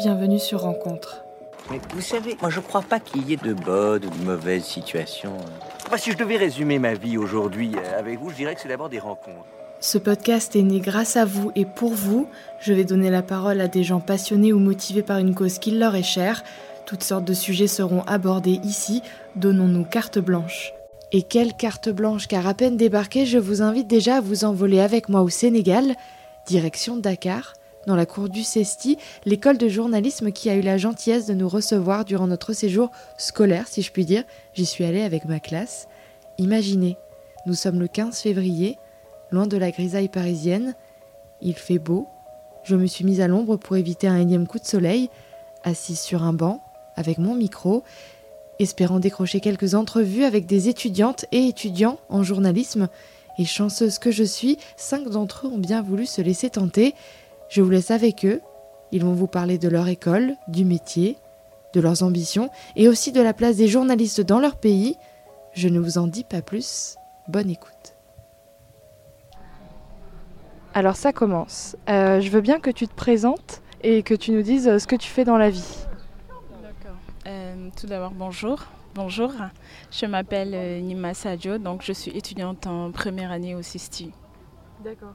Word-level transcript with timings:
bienvenue 0.00 0.38
sur 0.38 0.62
Rencontre. 0.62 1.24
Mais 1.70 1.78
vous 1.92 2.00
savez, 2.00 2.34
moi 2.40 2.48
je 2.48 2.60
crois 2.60 2.80
pas 2.80 3.00
qu'il 3.00 3.28
y 3.28 3.34
ait 3.34 3.36
de 3.36 3.52
bonnes 3.52 4.02
ou 4.06 4.08
de 4.08 4.24
mauvaises 4.24 4.64
situations. 4.64 5.36
si 5.98 6.12
je 6.12 6.16
devais 6.16 6.38
résumer 6.38 6.78
ma 6.78 6.94
vie 6.94 7.18
aujourd'hui 7.18 7.72
euh, 7.76 7.98
avec 7.98 8.18
vous, 8.18 8.30
je 8.30 8.36
dirais 8.36 8.54
que 8.54 8.62
c'est 8.62 8.70
d'abord 8.70 8.88
des 8.88 8.98
rencontres. 8.98 9.44
Ce 9.78 9.98
podcast 9.98 10.56
est 10.56 10.62
né 10.62 10.80
grâce 10.80 11.18
à 11.18 11.26
vous 11.26 11.52
et 11.54 11.66
pour 11.66 11.92
vous. 11.92 12.26
Je 12.60 12.72
vais 12.72 12.84
donner 12.84 13.10
la 13.10 13.20
parole 13.20 13.60
à 13.60 13.68
des 13.68 13.82
gens 13.82 14.00
passionnés 14.00 14.54
ou 14.54 14.58
motivés 14.58 15.02
par 15.02 15.18
une 15.18 15.34
cause 15.34 15.58
qui 15.58 15.72
leur 15.72 15.94
est 15.94 16.02
chère. 16.02 16.44
Toutes 16.86 17.04
sortes 17.04 17.26
de 17.26 17.34
sujets 17.34 17.66
seront 17.66 18.02
abordés 18.04 18.58
ici. 18.64 19.02
Donnons-nous 19.36 19.84
carte 19.84 20.18
blanche. 20.18 20.72
Et 21.12 21.22
quelle 21.22 21.52
carte 21.52 21.90
blanche 21.90 22.26
car 22.26 22.46
à 22.46 22.54
peine 22.54 22.78
débarqué, 22.78 23.26
je 23.26 23.36
vous 23.36 23.60
invite 23.60 23.86
déjà 23.86 24.16
à 24.16 24.20
vous 24.22 24.44
envoler 24.44 24.80
avec 24.80 25.10
moi 25.10 25.20
au 25.20 25.28
Sénégal, 25.28 25.94
direction 26.46 26.96
Dakar, 26.96 27.52
dans 27.86 27.96
la 27.96 28.06
cour 28.06 28.28
du 28.28 28.42
CESTI, 28.42 28.98
l'école 29.24 29.58
de 29.58 29.68
journalisme 29.68 30.32
qui 30.32 30.50
a 30.50 30.54
eu 30.54 30.60
la 30.60 30.76
gentillesse 30.76 31.26
de 31.26 31.34
nous 31.34 31.48
recevoir 31.48 32.04
durant 32.04 32.26
notre 32.26 32.52
séjour 32.52 32.90
scolaire, 33.16 33.68
si 33.68 33.82
je 33.82 33.90
puis 33.90 34.04
dire. 34.04 34.24
J'y 34.54 34.66
suis 34.66 34.84
allée 34.84 35.02
avec 35.02 35.24
ma 35.24 35.40
classe. 35.40 35.88
Imaginez, 36.38 36.96
nous 37.46 37.54
sommes 37.54 37.80
le 37.80 37.88
15 37.88 38.18
février, 38.18 38.78
loin 39.30 39.46
de 39.46 39.56
la 39.56 39.70
grisaille 39.70 40.08
parisienne. 40.08 40.74
Il 41.40 41.54
fait 41.54 41.78
beau. 41.78 42.06
Je 42.64 42.76
me 42.76 42.86
suis 42.86 43.04
mise 43.04 43.20
à 43.20 43.28
l'ombre 43.28 43.56
pour 43.56 43.76
éviter 43.76 44.06
un 44.06 44.16
énième 44.16 44.46
coup 44.46 44.58
de 44.58 44.66
soleil, 44.66 45.08
assise 45.64 46.00
sur 46.00 46.22
un 46.22 46.34
banc, 46.34 46.62
avec 46.96 47.16
mon 47.18 47.34
micro, 47.34 47.82
espérant 48.58 49.00
décrocher 49.00 49.40
quelques 49.40 49.74
entrevues 49.74 50.24
avec 50.24 50.44
des 50.44 50.68
étudiantes 50.68 51.24
et 51.32 51.46
étudiants 51.46 51.98
en 52.10 52.22
journalisme. 52.22 52.88
Et 53.38 53.46
chanceuse 53.46 53.98
que 53.98 54.10
je 54.10 54.24
suis, 54.24 54.58
cinq 54.76 55.08
d'entre 55.08 55.46
eux 55.46 55.50
ont 55.50 55.58
bien 55.58 55.80
voulu 55.80 56.04
se 56.04 56.20
laisser 56.20 56.50
tenter. 56.50 56.94
Je 57.50 57.62
vous 57.62 57.70
laisse 57.70 57.90
avec 57.90 58.24
eux. 58.24 58.40
Ils 58.92 59.04
vont 59.04 59.12
vous 59.12 59.26
parler 59.26 59.58
de 59.58 59.68
leur 59.68 59.88
école, 59.88 60.36
du 60.46 60.64
métier, 60.64 61.16
de 61.74 61.80
leurs 61.80 62.04
ambitions 62.04 62.48
et 62.76 62.88
aussi 62.88 63.10
de 63.10 63.20
la 63.20 63.34
place 63.34 63.56
des 63.56 63.66
journalistes 63.66 64.20
dans 64.20 64.38
leur 64.38 64.56
pays. 64.56 64.96
Je 65.52 65.68
ne 65.68 65.80
vous 65.80 65.98
en 65.98 66.06
dis 66.06 66.24
pas 66.24 66.42
plus. 66.42 66.96
Bonne 67.28 67.50
écoute. 67.50 67.96
Alors 70.74 70.94
ça 70.94 71.12
commence. 71.12 71.76
Euh, 71.88 72.20
je 72.20 72.30
veux 72.30 72.40
bien 72.40 72.60
que 72.60 72.70
tu 72.70 72.86
te 72.86 72.94
présentes 72.94 73.62
et 73.82 74.04
que 74.04 74.14
tu 74.14 74.30
nous 74.30 74.42
dises 74.42 74.68
euh, 74.68 74.78
ce 74.78 74.86
que 74.86 74.94
tu 74.94 75.08
fais 75.08 75.24
dans 75.24 75.36
la 75.36 75.50
vie. 75.50 75.76
D'accord. 76.62 76.96
Euh, 77.26 77.68
tout 77.78 77.88
d'abord, 77.88 78.12
bonjour. 78.12 78.62
Bonjour. 78.94 79.32
Je 79.90 80.06
m'appelle 80.06 80.82
Nima 80.82 81.14
Sadio, 81.14 81.58
donc 81.58 81.82
je 81.82 81.92
suis 81.92 82.16
étudiante 82.16 82.66
en 82.68 82.92
première 82.92 83.32
année 83.32 83.56
au 83.56 83.62
CISTI. 83.62 84.12
D'accord. 84.84 85.14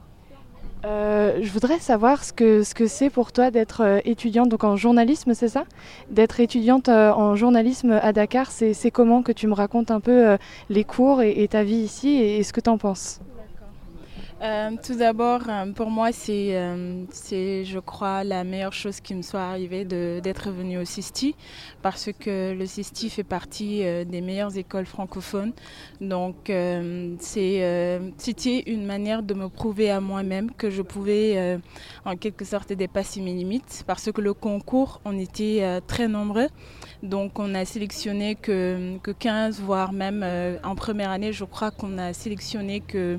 Je 0.84 1.50
voudrais 1.50 1.80
savoir 1.80 2.22
ce 2.22 2.32
que 2.32 2.62
ce 2.62 2.72
que 2.74 2.86
c'est 2.86 3.10
pour 3.10 3.32
toi 3.32 3.50
d'être 3.50 4.00
étudiante 4.04 4.48
donc 4.48 4.62
en 4.62 4.76
journalisme, 4.76 5.34
c'est 5.34 5.48
ça? 5.48 5.64
D'être 6.10 6.38
étudiante 6.38 6.88
en 6.88 7.34
journalisme 7.34 7.98
à 8.00 8.12
Dakar, 8.12 8.50
c'est 8.50 8.90
comment 8.92 9.22
que 9.22 9.32
tu 9.32 9.48
me 9.48 9.54
racontes 9.54 9.90
un 9.90 10.00
peu 10.00 10.36
les 10.70 10.84
cours 10.84 11.22
et, 11.22 11.48
ta 11.48 11.64
vie 11.64 11.76
ici 11.76 12.10
et, 12.10 12.38
et 12.38 12.42
ce 12.44 12.52
que 12.52 12.60
tu 12.60 12.70
en 12.70 12.78
penses? 12.78 13.20
Euh, 14.42 14.70
tout 14.84 14.96
d'abord, 14.96 15.40
euh, 15.48 15.72
pour 15.72 15.90
moi, 15.90 16.10
euh, 16.28 17.04
c'est, 17.10 17.64
je 17.64 17.78
crois, 17.78 18.22
la 18.22 18.44
meilleure 18.44 18.74
chose 18.74 19.00
qui 19.00 19.14
me 19.14 19.22
soit 19.22 19.40
arrivée 19.40 19.86
d'être 19.86 20.50
venue 20.50 20.78
au 20.78 20.84
CISTI, 20.84 21.34
parce 21.80 22.10
que 22.12 22.52
le 22.52 22.66
CISTI 22.66 23.08
fait 23.08 23.24
partie 23.24 23.82
des 24.04 24.20
meilleures 24.20 24.56
écoles 24.58 24.84
francophones. 24.84 25.52
Donc, 26.02 26.52
c'était 27.18 28.62
une 28.66 28.84
manière 28.84 29.22
de 29.22 29.32
me 29.32 29.48
prouver 29.48 29.90
à 29.90 30.00
moi-même 30.00 30.50
que 30.50 30.68
je 30.68 30.82
pouvais, 30.82 31.58
en 32.04 32.16
quelque 32.16 32.44
sorte, 32.44 32.72
dépasser 32.72 33.22
mes 33.22 33.32
limites, 33.32 33.84
parce 33.86 34.12
que 34.12 34.20
le 34.20 34.34
concours, 34.34 35.00
on 35.06 35.18
était 35.18 35.80
très 35.86 36.08
nombreux. 36.08 36.48
Donc, 37.02 37.38
on 37.38 37.54
a 37.54 37.64
sélectionné 37.64 38.34
que, 38.34 38.98
que 39.02 39.12
15, 39.12 39.60
voire 39.60 39.92
même 39.92 40.24
en 40.62 40.74
première 40.74 41.10
année, 41.10 41.32
je 41.32 41.44
crois 41.44 41.70
qu'on 41.70 41.96
a 41.96 42.12
sélectionné 42.12 42.80
que 42.80 43.18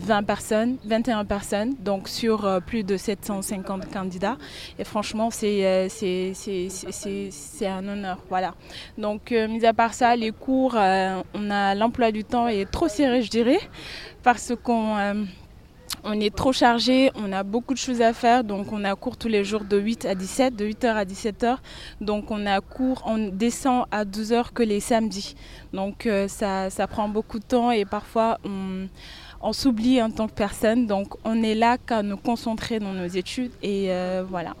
20 0.00 0.22
personnes, 0.24 0.76
21 0.84 1.24
personnes, 1.24 1.74
donc 1.78 2.08
sur 2.08 2.44
euh, 2.44 2.60
plus 2.60 2.84
de 2.84 2.96
750 2.96 3.92
candidats. 3.92 4.36
Et 4.78 4.84
franchement, 4.84 5.28
euh, 5.42 5.88
c'est 5.90 7.66
un 7.66 7.88
honneur. 7.88 8.18
Voilà. 8.28 8.54
Donc, 8.98 9.32
euh, 9.32 9.46
mis 9.46 9.64
à 9.66 9.74
part 9.74 9.94
ça, 9.94 10.16
les 10.16 10.32
cours, 10.32 10.74
on 10.74 11.50
a 11.50 11.74
l'emploi 11.74 12.12
du 12.12 12.24
temps 12.24 12.48
est 12.48 12.70
trop 12.70 12.88
serré, 12.88 13.22
je 13.22 13.30
dirais, 13.30 13.60
parce 14.22 14.52
qu'on 14.62 15.26
on 16.02 16.18
est 16.18 16.34
trop 16.34 16.52
chargé, 16.52 17.10
on 17.14 17.30
a 17.32 17.42
beaucoup 17.42 17.74
de 17.74 17.78
choses 17.78 18.00
à 18.00 18.14
faire, 18.14 18.42
donc 18.42 18.72
on 18.72 18.84
a 18.84 18.94
cours 18.94 19.18
tous 19.18 19.28
les 19.28 19.44
jours 19.44 19.64
de 19.64 19.76
8 19.76 20.06
à 20.06 20.14
17, 20.14 20.56
de 20.56 20.64
8h 20.64 20.86
à 20.86 21.04
17h. 21.04 21.56
Donc 22.00 22.30
on 22.30 22.46
a 22.46 22.60
cours, 22.60 23.02
on 23.04 23.28
descend 23.28 23.84
à 23.90 24.04
12h 24.06 24.52
que 24.52 24.62
les 24.62 24.80
samedis. 24.80 25.34
Donc 25.74 26.08
ça, 26.28 26.70
ça 26.70 26.86
prend 26.86 27.08
beaucoup 27.08 27.38
de 27.38 27.44
temps 27.44 27.70
et 27.70 27.84
parfois 27.84 28.38
on 28.44 28.88
on 29.40 29.52
s'oublie 29.52 30.02
en 30.02 30.10
tant 30.10 30.28
que 30.28 30.34
personne. 30.34 30.86
Donc 30.86 31.14
on 31.24 31.42
est 31.42 31.54
là 31.54 31.78
qu'à 31.78 32.02
nous 32.02 32.16
concentrer 32.16 32.78
dans 32.78 32.92
nos 32.92 33.06
études 33.06 33.52
et 33.62 33.86
euh, 33.90 34.22
voilà. 34.28 34.54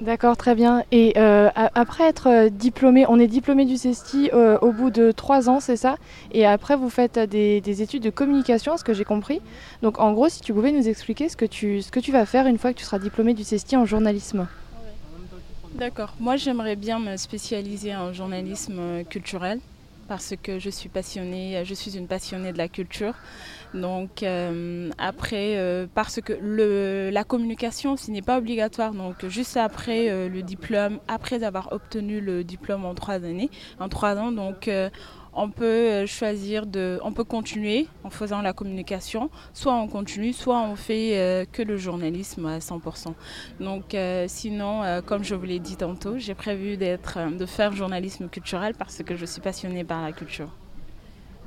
D'accord, 0.00 0.36
très 0.36 0.54
bien. 0.54 0.84
Et 0.92 1.14
euh, 1.16 1.48
après 1.54 2.04
être 2.04 2.28
euh, 2.28 2.48
diplômé, 2.50 3.06
on 3.08 3.18
est 3.18 3.26
diplômé 3.26 3.64
du 3.64 3.78
CESTI 3.78 4.30
au 4.60 4.70
bout 4.72 4.90
de 4.90 5.10
trois 5.10 5.48
ans, 5.48 5.58
c'est 5.58 5.76
ça? 5.76 5.96
Et 6.32 6.44
après, 6.44 6.76
vous 6.76 6.90
faites 6.90 7.18
des, 7.18 7.82
études 7.82 8.02
de 8.02 8.10
communication, 8.10 8.76
ce 8.76 8.84
que 8.84 8.92
j'ai 8.92 9.04
compris? 9.04 9.40
Donc, 9.80 9.98
en 9.98 10.12
gros, 10.12 10.28
si 10.28 10.42
tu 10.42 10.52
pouvais 10.52 10.70
nous 10.70 10.86
expliquer 10.86 11.30
ce 11.30 11.36
que 11.36 11.46
tu, 11.46 11.80
ce 11.80 11.90
que 11.90 12.00
tu 12.00 12.12
vas 12.12 12.26
faire 12.26 12.46
une 12.46 12.58
fois 12.58 12.74
que 12.74 12.78
tu 12.78 12.84
seras 12.84 12.98
diplômé 12.98 13.32
du 13.32 13.42
CESTI 13.42 13.78
en 13.78 13.86
journalisme. 13.86 14.46
D'accord. 15.76 16.12
Moi, 16.20 16.36
j'aimerais 16.36 16.76
bien 16.76 16.98
me 16.98 17.16
spécialiser 17.16 17.96
en 17.96 18.12
journalisme 18.12 19.02
culturel 19.08 19.60
parce 20.08 20.34
que 20.42 20.58
je 20.58 20.70
suis 20.70 20.88
passionnée, 20.88 21.62
je 21.64 21.74
suis 21.74 21.96
une 21.96 22.06
passionnée 22.06 22.52
de 22.52 22.58
la 22.58 22.68
culture. 22.68 23.14
Donc 23.74 24.22
euh, 24.22 24.90
après, 24.98 25.56
euh, 25.56 25.86
parce 25.94 26.20
que 26.20 26.32
la 27.10 27.24
communication, 27.24 27.96
ce 27.96 28.10
n'est 28.10 28.22
pas 28.22 28.38
obligatoire. 28.38 28.92
Donc 28.92 29.26
juste 29.26 29.56
après 29.56 30.08
euh, 30.08 30.28
le 30.28 30.42
diplôme, 30.42 30.98
après 31.08 31.44
avoir 31.44 31.72
obtenu 31.72 32.20
le 32.20 32.44
diplôme 32.44 32.84
en 32.84 32.94
trois 32.94 33.14
années, 33.14 33.50
en 33.80 33.88
trois 33.88 34.16
ans, 34.16 34.32
donc 34.32 34.70
on 35.36 35.50
peut 35.50 35.64
euh, 35.64 36.06
choisir 36.06 36.66
de, 36.66 36.98
on 37.02 37.12
peut 37.12 37.24
continuer 37.24 37.86
en 38.04 38.10
faisant 38.10 38.40
la 38.40 38.52
communication, 38.52 39.30
soit 39.52 39.74
on 39.74 39.86
continue, 39.86 40.32
soit 40.32 40.60
on 40.60 40.74
fait 40.74 41.18
euh, 41.18 41.44
que 41.50 41.62
le 41.62 41.76
journalisme 41.76 42.46
à 42.46 42.58
100%. 42.58 43.12
Donc 43.60 43.94
euh, 43.94 44.24
sinon, 44.28 44.82
comme 45.04 45.22
je 45.22 45.34
vous 45.34 45.44
l'ai 45.44 45.58
dit 45.58 45.76
tantôt, 45.76 46.18
j'ai 46.18 46.34
prévu 46.34 46.76
d'être, 46.76 47.18
de 47.36 47.46
faire 47.46 47.72
journalisme 47.72 48.28
culturel 48.28 48.74
parce 48.76 49.02
que 49.02 49.14
je 49.14 49.26
suis 49.26 49.40
passionnée 49.40 49.84
par 49.84 50.02
la 50.02 50.12
culture. 50.12 50.48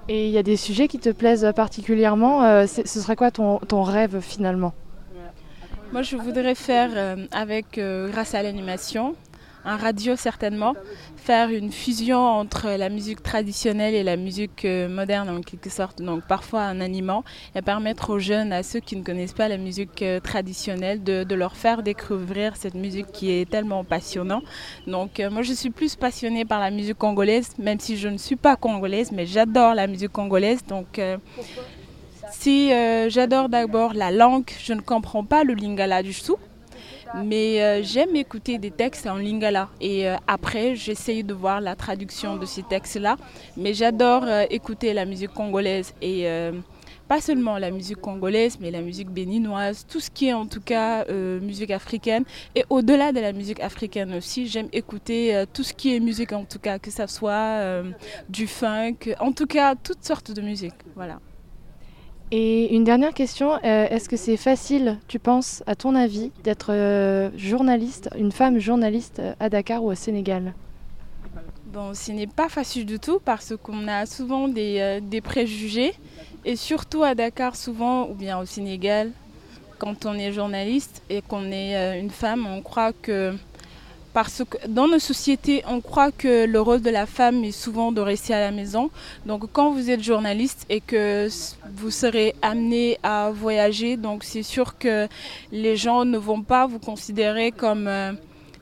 Et 0.07 0.27
il 0.27 0.31
y 0.31 0.37
a 0.37 0.43
des 0.43 0.57
sujets 0.57 0.87
qui 0.87 0.99
te 0.99 1.09
plaisent 1.09 1.51
particulièrement. 1.55 2.65
ce 2.67 2.83
serait 2.83 3.15
quoi 3.15 3.31
ton, 3.31 3.57
ton 3.59 3.83
rêve 3.83 4.19
finalement? 4.21 4.73
Moi, 5.91 6.03
je 6.03 6.15
voudrais 6.15 6.55
faire 6.55 7.17
avec, 7.31 7.79
grâce 8.11 8.35
à 8.35 8.43
l'animation, 8.43 9.15
un 9.65 9.77
radio 9.77 10.15
certainement, 10.15 10.73
faire 11.17 11.49
une 11.49 11.71
fusion 11.71 12.19
entre 12.19 12.69
la 12.69 12.89
musique 12.89 13.21
traditionnelle 13.21 13.93
et 13.93 14.03
la 14.03 14.15
musique 14.15 14.65
euh, 14.65 14.87
moderne 14.87 15.29
en 15.29 15.41
quelque 15.41 15.69
sorte, 15.69 16.01
donc 16.01 16.23
parfois 16.27 16.61
en 16.61 16.79
animant, 16.79 17.23
et 17.55 17.61
permettre 17.61 18.11
aux 18.11 18.19
jeunes, 18.19 18.53
à 18.53 18.63
ceux 18.63 18.79
qui 18.79 18.95
ne 18.95 19.03
connaissent 19.03 19.33
pas 19.33 19.47
la 19.47 19.57
musique 19.57 20.01
euh, 20.01 20.19
traditionnelle, 20.19 21.03
de, 21.03 21.35
leur 21.35 21.55
faire 21.55 21.83
découvrir 21.83 22.57
cette 22.57 22.73
musique 22.73 23.11
qui 23.13 23.31
est 23.31 23.49
tellement 23.49 23.83
passionnante. 23.83 24.43
Donc 24.87 25.19
euh, 25.19 25.29
moi 25.29 25.41
je 25.41 25.53
suis 25.53 25.69
plus 25.69 25.95
passionnée 25.95 26.43
par 26.43 26.59
la 26.59 26.71
musique 26.71 26.97
congolaise, 26.97 27.51
même 27.57 27.79
si 27.79 27.97
je 27.97 28.09
ne 28.09 28.17
suis 28.17 28.35
pas 28.35 28.55
congolaise, 28.55 29.11
mais 29.11 29.25
j'adore 29.25 29.73
la 29.73 29.87
musique 29.87 30.11
congolaise. 30.11 30.65
Donc 30.67 30.99
si 32.31 32.71
j'adore 33.07 33.47
d'abord 33.47 33.93
la 33.93 34.11
langue, 34.11 34.49
je 34.61 34.73
ne 34.73 34.81
comprends 34.81 35.23
pas 35.23 35.43
le 35.43 35.53
lingala 35.53 36.03
du 36.03 36.13
tout. 36.13 36.37
Mais 37.15 37.61
euh, 37.61 37.81
j'aime 37.83 38.15
écouter 38.15 38.57
des 38.57 38.71
textes 38.71 39.07
en 39.07 39.15
lingala. 39.15 39.69
Et 39.81 40.07
euh, 40.07 40.15
après, 40.27 40.75
j'essaye 40.75 41.23
de 41.23 41.33
voir 41.33 41.61
la 41.61 41.75
traduction 41.75 42.37
de 42.37 42.45
ces 42.45 42.63
textes-là. 42.63 43.17
Mais 43.57 43.73
j'adore 43.73 44.23
euh, 44.23 44.45
écouter 44.49 44.93
la 44.93 45.05
musique 45.05 45.33
congolaise. 45.33 45.93
Et 46.01 46.27
pas 47.07 47.21
seulement 47.21 47.57
la 47.57 47.71
musique 47.71 47.99
congolaise, 48.01 48.59
mais 48.61 48.69
la 48.69 48.81
musique 48.81 49.09
béninoise, 49.09 49.87
tout 49.89 49.99
ce 49.99 50.11
qui 50.11 50.27
est 50.27 50.33
en 50.33 50.45
tout 50.45 50.61
cas 50.61 51.05
musique 51.11 51.71
africaine. 51.71 52.23
Et 52.53 52.63
au-delà 52.69 53.11
de 53.11 53.19
la 53.19 53.33
musique 53.33 53.59
africaine 53.61 54.13
aussi, 54.13 54.47
j'aime 54.47 54.69
écouter 54.71 55.43
tout 55.51 55.63
ce 55.63 55.73
qui 55.73 55.95
est 55.95 55.99
musique 55.99 56.33
en 56.33 56.45
tout 56.45 56.59
cas, 56.59 56.77
que 56.77 56.91
ce 56.91 57.07
soit 57.07 57.81
du 58.29 58.45
funk, 58.45 59.15
en 59.19 59.31
tout 59.31 59.47
cas 59.47 59.73
toutes 59.75 60.03
sortes 60.03 60.31
de 60.31 60.41
musique. 60.41 60.75
Voilà. 60.95 61.19
Et 62.31 62.75
une 62.75 62.83
dernière 62.83 63.15
question, 63.15 63.53
euh, 63.53 63.87
est-ce 63.89 64.07
que 64.07 64.15
c'est 64.15 64.37
facile, 64.37 64.99
tu 65.07 65.17
penses, 65.17 65.63
à 65.65 65.75
ton 65.75 65.95
avis, 65.95 66.31
d'être 66.43 66.71
euh, 66.71 67.31
journaliste, 67.35 68.07
une 68.15 68.31
femme 68.31 68.59
journaliste 68.59 69.17
euh, 69.17 69.33
à 69.39 69.49
Dakar 69.49 69.83
ou 69.83 69.89
au 69.91 69.95
Sénégal? 69.95 70.53
Bon, 71.73 71.95
ce 71.95 72.11
n'est 72.11 72.27
pas 72.27 72.47
facile 72.47 72.85
du 72.85 72.99
tout 72.99 73.19
parce 73.23 73.53
qu'on 73.61 73.87
a 73.87 74.05
souvent 74.05 74.47
des, 74.47 74.99
des, 75.01 75.21
préjugés 75.21 75.93
et 76.45 76.55
surtout 76.55 77.03
à 77.03 77.15
Dakar 77.15 77.55
souvent 77.55 78.07
ou 78.07 78.13
bien 78.13 78.39
au 78.39 78.45
Sénégal, 78.45 79.11
quand 79.79 80.05
on 80.05 80.13
est 80.13 80.31
journaliste 80.31 81.01
et 81.09 81.21
qu'on 81.21 81.51
est 81.51 81.99
une 81.99 82.09
femme, 82.09 82.47
on 82.47 82.61
croit 82.61 82.91
que 82.91 83.35
parce 84.21 84.43
que 84.43 84.57
dans 84.67 84.89
nos 84.89 84.99
sociétés, 84.99 85.63
on 85.65 85.79
croit 85.79 86.11
que 86.11 86.45
le 86.45 86.59
rôle 86.59 86.81
de 86.81 86.89
la 86.89 87.05
femme 87.05 87.45
est 87.45 87.53
souvent 87.53 87.93
de 87.93 88.01
rester 88.01 88.33
à 88.33 88.41
la 88.41 88.51
maison. 88.51 88.91
Donc 89.25 89.45
quand 89.53 89.71
vous 89.71 89.89
êtes 89.89 90.03
journaliste 90.03 90.65
et 90.67 90.81
que 90.81 91.29
vous 91.73 91.89
serez 91.89 92.35
amené 92.41 92.99
à 93.01 93.31
voyager, 93.33 93.95
donc 93.95 94.25
c'est 94.25 94.43
sûr 94.43 94.77
que 94.77 95.07
les 95.53 95.77
gens 95.77 96.03
ne 96.03 96.17
vont 96.17 96.41
pas 96.41 96.67
vous 96.67 96.79
considérer 96.79 97.51
comme 97.53 97.87
euh, 97.87 98.11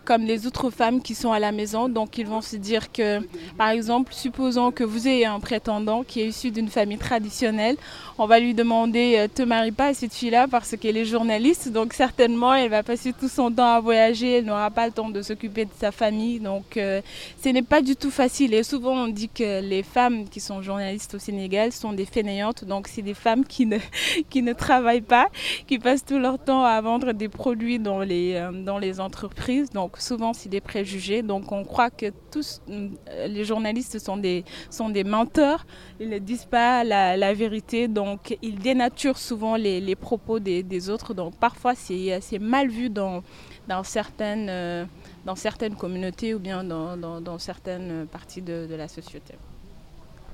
comme 0.07 0.23
les 0.23 0.47
autres 0.47 0.69
femmes 0.69 1.01
qui 1.01 1.13
sont 1.13 1.33
à 1.33 1.39
la 1.39 1.51
maison. 1.51 1.89
Donc 1.89 2.17
ils 2.17 2.25
vont 2.25 2.39
se 2.41 2.55
dire 2.55 2.93
que, 2.93 3.19
par 3.57 3.69
exemple, 3.71 4.13
supposons 4.13 4.71
que 4.71 4.85
vous 4.85 5.05
ayez 5.09 5.25
un 5.25 5.41
prétendant 5.41 6.03
qui 6.05 6.21
est 6.21 6.27
issu 6.29 6.49
d'une 6.49 6.69
famille 6.69 6.97
traditionnelle, 6.97 7.75
on 8.17 8.25
va 8.25 8.39
lui 8.39 8.53
demander 8.53 9.15
euh, 9.17 9.27
te 9.27 9.43
marie 9.43 9.73
pas 9.73 9.87
à 9.87 9.93
cette 9.93 10.13
fille-là 10.13 10.47
parce 10.47 10.77
qu'elle 10.77 10.95
est 10.95 11.03
journaliste. 11.03 11.69
Donc 11.73 11.91
certainement, 11.91 12.53
elle 12.53 12.69
va 12.69 12.83
passer 12.83 13.11
tout 13.11 13.27
son 13.27 13.51
temps 13.51 13.73
à 13.75 13.81
voyager, 13.81 14.37
elle 14.37 14.45
n'aura 14.45 14.71
pas 14.71 14.85
le 14.85 14.93
temps 14.93 15.09
de 15.09 15.21
s'occuper 15.21 15.65
de 15.65 15.71
sa 15.77 15.91
famille. 15.91 16.39
Donc 16.39 16.77
euh, 16.77 17.01
ce 17.43 17.49
n'est 17.49 17.61
pas 17.61 17.81
du 17.81 17.97
tout 17.97 18.09
facile. 18.09 18.53
Et 18.53 18.63
souvent 18.63 18.93
on 18.93 19.07
dit 19.09 19.27
que 19.27 19.61
les 19.61 19.83
femmes 19.83 20.29
qui 20.29 20.39
sont 20.39 20.61
journalistes 20.61 21.15
au 21.15 21.19
Sénégal 21.19 21.73
sont 21.73 21.91
des 21.91 22.05
fainéantes. 22.05 22.63
Donc 22.63 22.87
c'est 22.87 23.01
des 23.01 23.13
femmes 23.13 23.43
qui 23.43 23.65
ne, 23.65 23.77
qui 24.29 24.41
ne 24.41 24.53
travaillent 24.53 25.01
pas, 25.01 25.27
qui 25.67 25.79
passent 25.79 26.05
tout 26.05 26.17
leur 26.17 26.39
temps 26.39 26.63
à 26.63 26.79
vendre 26.79 27.11
des 27.11 27.27
produits 27.27 27.77
dans 27.77 27.99
les, 27.99 28.35
euh, 28.35 28.51
dans 28.53 28.77
les 28.77 29.01
entreprises. 29.01 29.69
Donc 29.71 29.96
souvent 30.01 30.33
c'est 30.33 30.49
des 30.49 30.61
préjugés. 30.61 31.21
Donc 31.21 31.51
on 31.51 31.63
croit 31.63 31.89
que 31.89 32.11
tous 32.31 32.61
euh, 32.69 32.89
les 33.27 33.43
journalistes 33.43 33.99
sont 33.99 34.17
des, 34.17 34.43
sont 34.69 34.89
des 34.89 35.03
menteurs. 35.03 35.65
Ils 35.99 36.09
ne 36.09 36.19
disent 36.19 36.45
pas 36.45 36.83
la, 36.83 37.33
vérité. 37.33 37.87
Donc 37.87 38.37
ils 38.41 38.57
dénaturent 38.59 39.17
souvent 39.17 39.55
les, 39.55 39.79
les 39.81 39.95
propos 39.95 40.39
des, 40.39 40.63
des, 40.63 40.89
autres. 40.89 41.13
Donc 41.13 41.35
parfois 41.35 41.73
c'est 41.75 42.39
mal 42.39 42.69
vu 42.69 42.89
dans, 42.89 43.23
dans, 43.67 43.83
certaines, 43.83 44.47
euh, 44.49 44.85
dans 45.25 45.35
certaines 45.35 45.75
communautés 45.75 46.33
ou 46.33 46.39
bien 46.39 46.63
dans, 46.63 46.97
dans, 46.97 47.21
dans 47.21 47.39
certaines 47.39 48.07
parties 48.07 48.41
de, 48.41 48.67
de 48.69 48.75
la 48.75 48.87
société. 48.87 49.33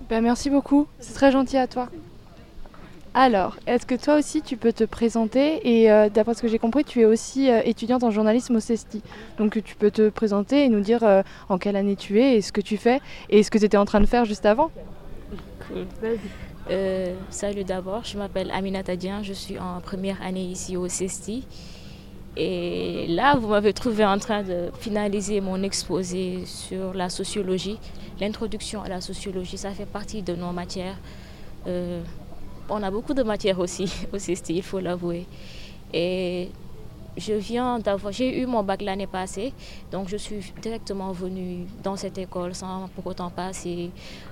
Ben, 0.10 0.22
merci 0.22 0.50
beaucoup. 0.50 0.88
C'est 1.00 1.14
très 1.14 1.32
gentil 1.32 1.58
à 1.58 1.68
toi. 1.68 1.90
Alors, 3.16 3.58
est-ce 3.68 3.86
que 3.86 3.94
toi 3.94 4.16
aussi 4.18 4.42
tu 4.42 4.58
peux 4.58 4.74
te 4.74 4.84
présenter 4.84 5.60
Et 5.64 5.92
euh, 5.92 6.10
d'après 6.10 6.34
ce 6.34 6.42
que 6.42 6.48
j'ai 6.48 6.58
compris, 6.58 6.84
tu 6.84 7.02
es 7.02 7.06
aussi 7.06 7.52
euh, 7.52 7.62
étudiante 7.64 8.04
en 8.04 8.10
journalisme 8.10 8.56
au 8.56 8.60
CESTI. 8.60 9.04
Donc 9.38 9.62
tu 9.64 9.76
peux 9.76 9.92
te 9.92 10.10
présenter 10.10 10.66
et 10.66 10.70
nous 10.70 10.80
dire 10.80 11.04
euh, 11.04 11.22
en 11.48 11.60
quelle 11.60 11.76
année 11.76 11.96
tu 11.96 12.20
es 12.20 12.38
et 12.38 12.42
ce 12.42 12.52
que 12.52 12.62
tu 12.62 12.76
fais 12.76 13.02
et 13.30 13.44
ce 13.44 13.52
que 13.52 13.60
tu 13.60 13.66
étais 13.66 13.78
en 13.78 13.86
train 13.86 14.02
de 14.02 14.08
faire 14.08 14.26
juste 14.26 14.48
avant. 14.48 14.72
Salut 17.30 17.64
d'abord, 17.64 18.04
je 18.04 18.18
m'appelle 18.18 18.50
Aminata 18.50 18.96
Dien, 18.96 19.22
je 19.22 19.34
suis 19.34 19.60
en 19.60 19.80
première 19.80 20.20
année 20.24 20.46
ici 20.46 20.76
au 20.76 20.88
CESTI. 20.88 21.46
Et 22.36 23.06
là, 23.10 23.36
vous 23.36 23.50
m'avez 23.50 23.74
trouvé 23.74 24.04
en 24.06 24.18
train 24.18 24.42
de 24.42 24.72
finaliser 24.80 25.40
mon 25.40 25.62
exposé 25.62 26.46
sur 26.46 26.96
la 26.96 27.10
sociologie. 27.10 27.78
L'introduction 28.20 28.82
à 28.82 28.90
la 28.90 29.02
sociologie, 29.02 29.60
ça 29.60 29.70
fait 29.70 29.86
partie 29.86 30.24
de 30.24 30.34
nos 30.34 30.52
matières. 30.52 30.96
On 32.70 32.82
a 32.82 32.92
beaucoup 32.92 33.14
de 33.14 33.24
matières 33.24 33.60
aussi 33.60 33.92
au 34.14 34.20
CESTI, 34.20 34.56
il 34.56 34.64
faut 34.64 34.80
l'avouer. 34.80 35.26
Et 35.94 36.50
je 37.18 37.34
viens 37.34 37.80
d'avoir, 37.80 38.12
j'ai 38.14 38.42
eu 38.42 38.46
mon 38.46 38.64
bac 38.64 38.82
l'année 38.82 39.08
passée, 39.08 39.54
donc 39.92 40.08
je 40.10 40.18
suis 40.18 40.54
directement 40.62 41.12
venue 41.12 41.66
dans 41.84 41.96
cette 41.96 42.18
école 42.18 42.56
sans 42.56 42.90
pour 42.96 43.06
autant 43.08 43.30
passer 43.30 43.92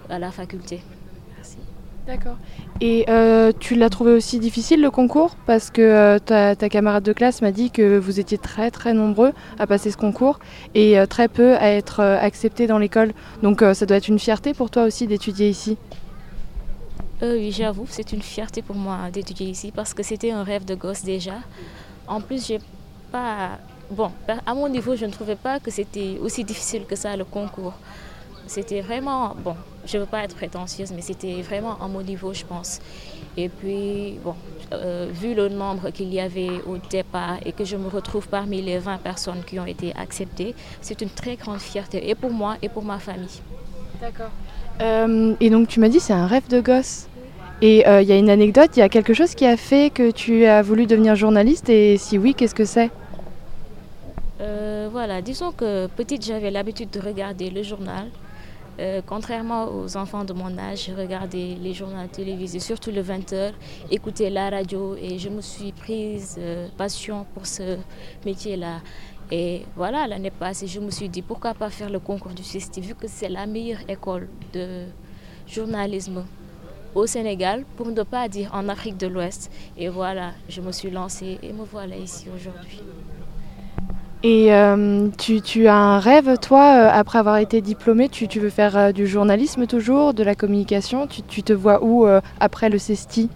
à 0.10 0.18
la 0.18 0.32
faculté. 0.32 0.82
Merci. 1.36 1.58
D'accord. 2.08 2.38
Et 2.80 3.06
euh, 3.10 3.52
tu 3.60 3.76
l'as 3.76 3.90
trouvé 3.90 4.12
aussi 4.12 4.40
difficile 4.40 4.82
le 4.82 4.90
concours? 4.90 5.36
Parce 5.46 5.70
que 5.70 5.82
euh, 5.82 6.18
ta, 6.18 6.56
ta, 6.56 6.68
camarade 6.68 7.04
de 7.04 7.14
classe 7.14 7.44
m'a 7.44 7.52
dit 7.52 7.70
que 7.70 8.00
vous 8.00 8.20
étiez 8.20 8.40
très 8.40 8.72
très 8.72 8.94
nombreux 8.94 9.34
à 9.60 9.68
passer 9.68 9.92
ce 9.92 9.98
concours 9.98 10.40
et 10.74 10.98
euh, 10.98 11.06
très 11.06 11.28
peu 11.28 11.56
à 11.58 11.70
être 11.70 12.00
acceptés 12.00 12.66
dans 12.66 12.80
l'école. 12.80 13.14
Donc 13.44 13.64
ça 13.74 13.86
doit 13.86 13.98
être 13.98 14.08
une 14.08 14.20
fierté 14.20 14.56
pour 14.56 14.72
toi 14.72 14.84
aussi 14.84 15.06
d'étudier 15.06 15.48
ici? 15.48 15.78
Euh, 17.24 17.36
oui, 17.36 17.52
j'avoue, 17.52 17.86
c'est 17.88 18.14
une 18.14 18.22
fierté 18.22 18.64
pour 18.64 18.76
moi 18.76 19.12
d'étudier 19.14 19.48
ici 19.48 19.72
parce 19.72 19.94
que 19.94 20.02
c'était 20.02 20.32
un 20.32 20.44
rêve 20.44 20.66
de 20.66 20.74
gosse 20.74 21.04
déjà. 21.04 21.36
En 22.08 22.20
plus, 22.20 22.48
j'ai 22.48 22.60
pas. 23.12 23.60
Bon, 23.92 24.12
à 24.46 24.54
mon 24.56 24.68
niveau, 24.70 24.96
je 24.96 25.06
ne 25.06 25.12
trouvais 25.12 25.36
pas 25.36 25.60
que 25.60 25.70
c'était 25.70 26.18
aussi 26.20 26.44
difficile 26.44 26.86
que 26.86 26.96
ça 26.96 27.16
le 27.16 27.26
concours. 27.26 27.74
C'était 28.48 28.82
vraiment. 28.82 29.36
Bon, 29.36 29.56
je 29.86 29.98
ne 29.98 30.04
veux 30.04 30.08
pas 30.08 30.24
être 30.24 30.36
prétentieuse, 30.36 30.92
mais 30.94 31.02
c'était 31.02 31.42
vraiment 31.44 31.78
à 31.80 31.88
mon 31.88 32.02
niveau, 32.02 32.34
je 32.34 32.44
pense. 32.44 32.80
Et 33.38 33.50
puis, 33.50 34.20
bon, 34.24 34.36
euh, 34.74 35.10
vu 35.14 35.36
le 35.36 35.48
nombre 35.48 35.92
qu'il 35.92 36.12
y 36.12 36.20
avait 36.20 36.62
au 36.66 36.78
départ 36.78 37.38
et 37.46 37.52
que 37.52 37.66
je 37.66 37.78
me 37.78 37.88
retrouve 37.88 38.28
parmi 38.28 38.62
les 38.62 38.80
20 38.80 38.98
personnes 38.98 39.44
qui 39.46 39.60
ont 39.60 39.66
été 39.66 39.94
acceptées, 39.96 40.56
c'est 40.82 41.02
une 41.02 41.10
très 41.10 41.36
grande 41.36 41.60
fierté, 41.60 42.10
et 42.10 42.16
pour 42.16 42.32
moi 42.32 42.58
et 42.62 42.68
pour 42.68 42.84
ma 42.84 42.98
famille. 42.98 43.42
D'accord. 44.02 44.32
Euh, 44.82 45.36
et 45.40 45.50
donc, 45.50 45.68
tu 45.68 45.80
m'as 45.80 45.90
dit 45.90 46.00
c'est 46.00 46.14
un 46.14 46.26
rêve 46.28 46.48
de 46.48 46.60
gosse. 46.60 47.08
Et 47.64 47.82
il 47.82 47.88
euh, 47.88 48.02
y 48.02 48.12
a 48.12 48.18
une 48.18 48.32
anecdote, 48.32 48.72
il 48.76 48.80
y 48.80 48.82
a 48.82 48.90
quelque 48.90 49.14
chose 49.14 49.36
qui 49.36 49.46
a 49.46 49.56
fait 49.56 49.92
que 49.94 50.10
tu 50.10 50.46
as 50.46 50.64
voulu 50.64 50.88
devenir 50.88 51.16
journaliste 51.16 51.70
et 51.70 51.96
si 51.98 52.18
oui, 52.18 52.34
qu'est-ce 52.34 52.56
que 52.56 52.66
c'est? 52.66 52.90
Euh, 54.40 54.90
Voilà, 54.92 55.22
disons 55.22 55.52
que 55.52 55.86
petite, 55.86 56.26
j'avais 56.26 56.50
l'habitude 56.50 56.90
de 56.90 57.00
regarder 57.00 57.52
le 57.52 57.62
journal. 57.62 58.08
Euh, 58.80 59.02
contrairement 59.06 59.66
aux 59.66 59.96
enfants 59.96 60.24
de 60.24 60.34
mon 60.34 60.58
âge, 60.58 60.88
je 60.88 60.94
regardais 61.00 61.56
les 61.62 61.74
journaux 61.76 62.08
télévisés, 62.12 62.60
surtout 62.60 62.90
le 62.90 63.04
20h, 63.04 63.52
écoutais 63.92 64.32
la 64.32 64.50
radio 64.50 64.96
et 64.96 65.20
je 65.20 65.30
me 65.30 65.42
suis 65.42 65.72
prise 65.72 66.40
passion 66.78 67.28
pour 67.36 67.46
ce 67.46 67.78
métier-là. 68.26 68.82
Et 69.30 69.62
voilà, 69.76 70.08
l'année 70.08 70.32
passée, 70.32 70.66
je 70.66 70.80
me 70.80 70.90
suis 70.90 71.10
dit 71.10 71.22
pourquoi 71.22 71.54
pas 71.54 71.70
faire 71.70 71.92
le 71.92 72.00
concours 72.00 72.32
du 72.34 72.44
CESTI, 72.44 72.82
vu 72.82 72.96
que 72.96 73.08
c'est 73.08 73.30
la 73.30 73.46
meilleure 73.46 73.82
école 73.88 74.28
de 74.52 74.86
journalisme 75.48 76.24
au 76.96 77.06
Sénégal, 77.06 77.64
pour 77.78 77.88
ne 77.88 78.04
pas 78.04 78.28
dire 78.28 78.52
en 78.54 78.70
Afrique 78.70 78.98
de 78.98 79.08
l'Ouest. 79.08 79.52
Et 79.78 79.90
voilà, 79.90 80.32
je 80.50 80.62
me 80.62 80.72
suis 80.72 80.90
lancée 80.90 81.40
et 81.42 81.54
me 81.54 81.64
voilà 81.64 81.96
ici 81.96 82.28
aujourd'hui. 82.36 82.82
Et 84.24 84.54
euh, 84.54 85.08
tu, 85.18 85.42
tu, 85.42 85.68
as 85.68 85.76
un 85.76 86.00
rêve, 86.00 86.38
toi, 86.38 86.76
euh, 86.76 86.90
après 86.94 87.18
avoir 87.18 87.38
été 87.38 87.60
diplômée, 87.60 88.08
tu, 88.08 88.28
tu 88.28 88.40
veux 88.40 88.52
faire 88.52 88.78
euh, 88.78 88.92
du 88.92 89.08
journalisme 89.08 89.66
toujours, 89.66 90.14
de 90.14 90.24
la 90.24 90.36
communication? 90.36 91.08
Tu, 91.08 91.24
tu 91.24 91.42
te 91.42 91.54
vois 91.54 91.84
où 91.84 92.06
après 92.40 92.70
le 92.70 92.78
CESTI 92.78 93.30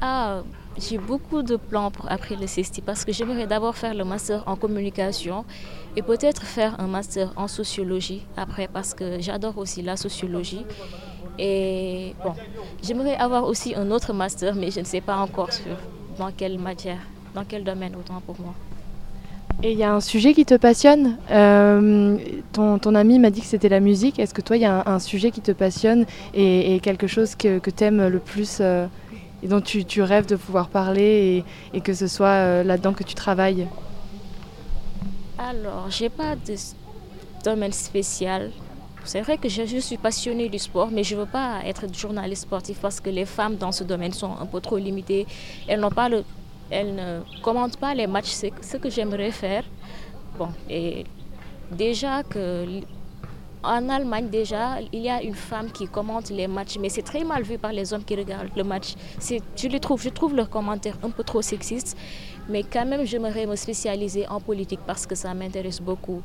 Ah, 0.00 0.42
j'ai 0.76 0.98
beaucoup 0.98 1.42
de 1.42 1.56
plans 1.56 1.90
pour 1.92 2.10
après 2.10 2.34
le 2.34 2.46
CESTI 2.46 2.82
parce 2.82 3.04
que 3.04 3.12
j'aimerais 3.12 3.46
d'abord 3.46 3.76
faire 3.76 3.94
le 3.94 4.04
master 4.04 4.42
en 4.46 4.56
communication 4.56 5.44
et 5.96 6.02
peut-être 6.02 6.42
faire 6.42 6.78
un 6.80 6.86
master 6.86 7.32
en 7.36 7.48
sociologie 7.48 8.26
après 8.36 8.68
parce 8.68 8.94
que 8.94 9.20
j'adore 9.20 9.58
aussi 9.58 9.82
la 9.82 9.96
sociologie. 9.96 10.64
Et 11.38 12.14
bon, 12.24 12.32
j'aimerais 12.82 13.16
avoir 13.16 13.44
aussi 13.44 13.74
un 13.74 13.90
autre 13.90 14.12
master, 14.12 14.54
mais 14.54 14.70
je 14.70 14.80
ne 14.80 14.84
sais 14.84 15.00
pas 15.00 15.16
encore 15.16 15.52
sur 15.52 15.76
dans 16.18 16.30
quelle 16.32 16.58
matière, 16.58 16.98
dans 17.34 17.44
quel 17.44 17.64
domaine 17.64 17.94
autant 17.96 18.20
pour 18.24 18.40
moi. 18.40 18.54
Et 19.62 19.72
il 19.72 19.78
y 19.78 19.82
a 19.82 19.92
un 19.92 20.00
sujet 20.00 20.34
qui 20.34 20.44
te 20.44 20.54
passionne? 20.54 21.16
Euh, 21.32 22.16
ton, 22.52 22.78
ton, 22.78 22.94
ami 22.94 23.18
m'a 23.18 23.30
dit 23.30 23.40
que 23.40 23.46
c'était 23.46 23.68
la 23.68 23.80
musique. 23.80 24.20
Est-ce 24.20 24.32
que 24.32 24.40
toi, 24.40 24.56
il 24.56 24.62
y 24.62 24.64
a 24.64 24.84
un, 24.86 24.94
un, 24.94 24.98
sujet 25.00 25.32
qui 25.32 25.40
te 25.40 25.50
passionne 25.50 26.06
et, 26.32 26.76
et 26.76 26.80
quelque 26.80 27.08
chose 27.08 27.34
que, 27.34 27.58
que 27.58 27.70
tu 27.70 27.82
aimes 27.82 28.06
le 28.06 28.20
plus 28.20 28.58
euh, 28.60 28.86
et 29.42 29.48
dont 29.48 29.60
tu, 29.60 29.84
tu, 29.84 30.00
rêves 30.00 30.26
de 30.26 30.36
pouvoir 30.36 30.68
parler 30.68 31.44
et, 31.72 31.76
et 31.76 31.80
que 31.80 31.92
ce 31.92 32.06
soit 32.06 32.28
euh, 32.28 32.62
là-dedans 32.62 32.92
que 32.92 33.02
tu 33.02 33.14
travailles? 33.14 33.66
Alors, 35.38 35.86
j'ai 35.90 36.08
pas 36.08 36.36
de 36.36 36.54
domaine 37.44 37.72
spécial. 37.72 38.52
C'est 39.04 39.20
vrai 39.22 39.38
que 39.38 39.48
je, 39.48 39.78
suis 39.78 39.96
passionnée 39.96 40.48
du 40.48 40.58
sport, 40.58 40.88
mais 40.90 41.02
je 41.02 41.14
ne 41.14 41.20
veux 41.20 41.26
pas 41.26 41.60
être 41.64 41.92
journaliste 41.94 42.42
sportif 42.42 42.78
parce 42.80 43.00
que 43.00 43.10
les 43.10 43.24
femmes 43.24 43.56
dans 43.56 43.72
ce 43.72 43.84
domaine 43.84 44.12
sont 44.12 44.32
un 44.38 44.46
peu 44.46 44.60
trop 44.60 44.76
limitées. 44.76 45.26
Elles 45.66 45.86
pas 45.94 46.08
le 46.08 46.24
elle 46.70 46.94
ne 46.94 47.20
commente 47.42 47.78
pas 47.78 47.94
les 47.94 48.06
matchs, 48.06 48.28
c'est 48.30 48.52
ce 48.60 48.76
que 48.76 48.90
j'aimerais 48.90 49.30
faire. 49.30 49.64
Bon, 50.38 50.48
et 50.68 51.04
déjà 51.70 52.22
que 52.22 52.66
en 53.62 53.88
Allemagne 53.88 54.28
déjà, 54.28 54.80
il 54.92 55.00
y 55.00 55.08
a 55.08 55.22
une 55.22 55.34
femme 55.34 55.70
qui 55.72 55.86
commente 55.88 56.30
les 56.30 56.46
matchs, 56.46 56.76
mais 56.78 56.88
c'est 56.88 57.02
très 57.02 57.24
mal 57.24 57.42
vu 57.42 57.58
par 57.58 57.72
les 57.72 57.92
hommes 57.92 58.04
qui 58.04 58.14
regardent 58.14 58.54
le 58.56 58.64
match. 58.64 58.94
Je 59.20 59.68
les 59.68 59.80
trouve, 59.80 60.00
je 60.02 60.10
trouve 60.10 60.34
leurs 60.36 60.50
commentaires 60.50 60.96
un 61.02 61.10
peu 61.10 61.24
trop 61.24 61.42
sexistes, 61.42 61.96
mais 62.48 62.62
quand 62.62 62.86
même 62.86 63.04
j'aimerais 63.04 63.46
me 63.46 63.56
spécialiser 63.56 64.28
en 64.28 64.40
politique 64.40 64.80
parce 64.86 65.06
que 65.06 65.14
ça 65.14 65.34
m'intéresse 65.34 65.80
beaucoup. 65.80 66.22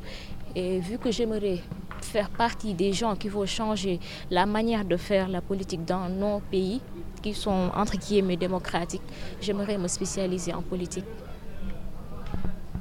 Et 0.56 0.80
vu 0.80 1.00
que 1.00 1.12
j'aimerais 1.12 1.60
faire 2.03 2.29
partie 2.29 2.74
des 2.74 2.93
gens 2.93 3.15
qui 3.15 3.29
vont 3.29 3.45
changer 3.45 4.00
la 4.29 4.45
manière 4.45 4.86
de 4.86 4.98
faire 4.98 5.27
la 5.27 5.41
politique 5.41 5.86
dans 5.86 6.10
nos 6.10 6.41
pays, 6.51 6.81
qui 7.22 7.33
sont 7.33 7.72
entre 7.75 7.98
guillemets 7.98 8.38
démocratiques, 8.38 9.01
j'aimerais 9.41 9.77
me 9.77 9.88
spécialiser 9.88 10.53
en 10.53 10.62
politique. 10.62 11.05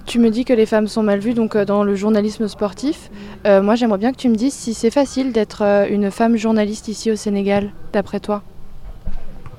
Tu 0.04 0.18
me 0.18 0.30
dis 0.30 0.44
que 0.44 0.52
les 0.52 0.66
femmes 0.66 0.88
sont 0.88 1.02
mal 1.02 1.20
vues 1.20 1.34
donc 1.34 1.54
euh, 1.54 1.64
dans 1.64 1.84
le 1.84 1.94
journalisme 1.94 2.48
sportif. 2.48 3.10
Euh, 3.46 3.62
moi, 3.62 3.76
j'aimerais 3.76 3.98
bien 3.98 4.12
que 4.12 4.16
tu 4.16 4.28
me 4.28 4.34
dises 4.34 4.52
si 4.52 4.74
c'est 4.74 4.90
facile 4.90 5.32
d'être 5.32 5.62
euh, 5.62 5.86
une 5.88 6.10
femme 6.10 6.36
journaliste 6.36 6.88
ici 6.88 7.10
au 7.10 7.16
Sénégal, 7.16 7.72
d'après 7.92 8.18
toi. 8.18 8.42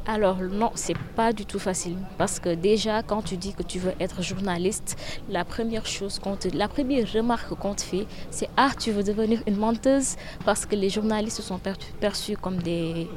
Alors 0.06 0.38
non, 0.38 0.72
c'est 0.76 0.98
pas 1.16 1.32
du 1.32 1.46
tout 1.46 1.60
facile 1.60 1.98
parce 2.18 2.40
que 2.40 2.54
déjà 2.54 3.04
quand 3.04 3.22
tu 3.22 3.38
dis 3.38 3.54
que 3.54 3.64
tu 3.64 3.80
veux 3.80 3.94
être 4.00 4.22
journaliste, 4.22 4.98
la 5.30 5.46
première 5.46 5.86
chose 5.86 6.20
qu'on 6.20 6.38
la 6.54 6.68
première 6.68 7.12
remarque 7.12 7.54
qu'on 7.56 7.74
te 7.74 7.82
fait, 7.82 8.06
c'est 8.30 8.50
ah 8.58 8.72
tu 8.78 8.92
veux 8.92 9.04
devenir 9.04 9.42
une 9.48 9.58
menteuse 9.58 10.16
parce 10.46 10.66
que 10.66 10.76
les 10.76 10.90
journalistes 10.90 11.42
sont 11.42 11.60
perçus 12.00 12.36
comme 12.38 12.58
des 12.58 13.08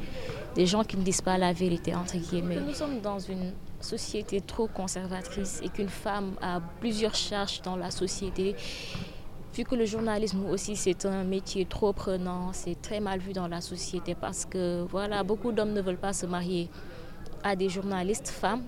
des 0.55 0.65
gens 0.65 0.83
qui 0.83 0.97
ne 0.97 1.03
disent 1.03 1.21
pas 1.21 1.37
la 1.37 1.53
vérité 1.53 1.93
entre 1.93 2.17
guillemets. 2.17 2.59
Nous 2.65 2.73
sommes 2.73 2.99
dans 3.01 3.19
une 3.19 3.51
société 3.79 4.41
trop 4.41 4.67
conservatrice 4.67 5.61
et 5.63 5.69
qu'une 5.69 5.89
femme 5.89 6.31
a 6.41 6.59
plusieurs 6.79 7.15
charges 7.15 7.61
dans 7.61 7.75
la 7.75 7.91
société. 7.91 8.55
Vu 9.57 9.63
que 9.63 9.73
le 9.73 9.85
journalisme 9.87 10.45
aussi 10.51 10.75
c'est 10.75 11.03
un 11.07 11.23
métier 11.23 11.65
trop 11.65 11.91
prenant, 11.91 12.53
c'est 12.53 12.79
très 12.79 12.99
mal 12.99 13.17
vu 13.17 13.33
dans 13.33 13.47
la 13.47 13.59
société 13.59 14.13
parce 14.13 14.45
que 14.45 14.85
voilà, 14.87 15.23
beaucoup 15.23 15.51
d'hommes 15.51 15.73
ne 15.73 15.81
veulent 15.81 15.97
pas 15.97 16.13
se 16.13 16.27
marier 16.27 16.69
à 17.43 17.55
des 17.55 17.67
journalistes 17.67 18.27
femmes 18.27 18.61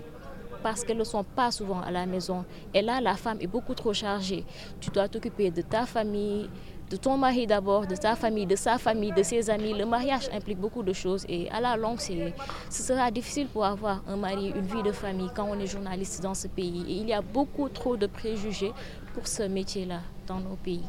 parce 0.64 0.84
qu'elles 0.84 0.98
ne 0.98 1.04
sont 1.04 1.24
pas 1.24 1.52
souvent 1.52 1.80
à 1.82 1.92
la 1.92 2.08
maison. 2.08 2.44
Et 2.74 2.82
là, 2.82 3.02
la 3.02 3.14
femme 3.14 3.38
est 3.40 3.46
beaucoup 3.46 3.76
trop 3.76 3.94
chargée. 3.94 4.44
Tu 4.80 4.90
dois 4.90 5.08
t'occuper 5.08 5.52
de 5.52 5.62
ta 5.62 5.86
famille, 5.86 6.50
de 6.90 6.96
ton 6.98 7.18
mari 7.18 7.46
d'abord, 7.46 7.86
de 7.86 7.96
ta 7.96 8.16
famille, 8.16 8.48
de 8.48 8.56
sa 8.56 8.78
famille, 8.80 9.12
de 9.12 9.22
ses 9.22 9.50
amis. 9.50 9.74
Le 9.78 9.86
mariage 9.86 10.28
implique 10.34 10.58
beaucoup 10.58 10.82
de 10.82 10.92
choses 10.92 11.24
et 11.30 11.50
à 11.52 11.62
la 11.62 11.78
longue, 11.78 12.00
ce 12.00 12.84
sera 12.84 13.12
difficile 13.12 13.48
pour 13.48 13.64
avoir 13.64 14.02
un 14.08 14.16
mari, 14.16 14.52
une 14.56 14.66
vie 14.66 14.82
de 14.82 14.92
famille 14.92 15.30
quand 15.36 15.48
on 15.50 15.60
est 15.60 15.68
journaliste 15.68 16.24
dans 16.24 16.34
ce 16.34 16.48
pays. 16.48 16.84
Et 16.88 16.94
il 16.94 17.08
y 17.08 17.14
a 17.14 17.22
beaucoup 17.22 17.70
trop 17.70 17.96
de 17.96 18.08
préjugés 18.08 18.72
pour 19.14 19.28
ce 19.28 19.44
métier-là 19.44 20.00
dans 20.28 20.40
nos 20.40 20.56
pays. 20.64 20.84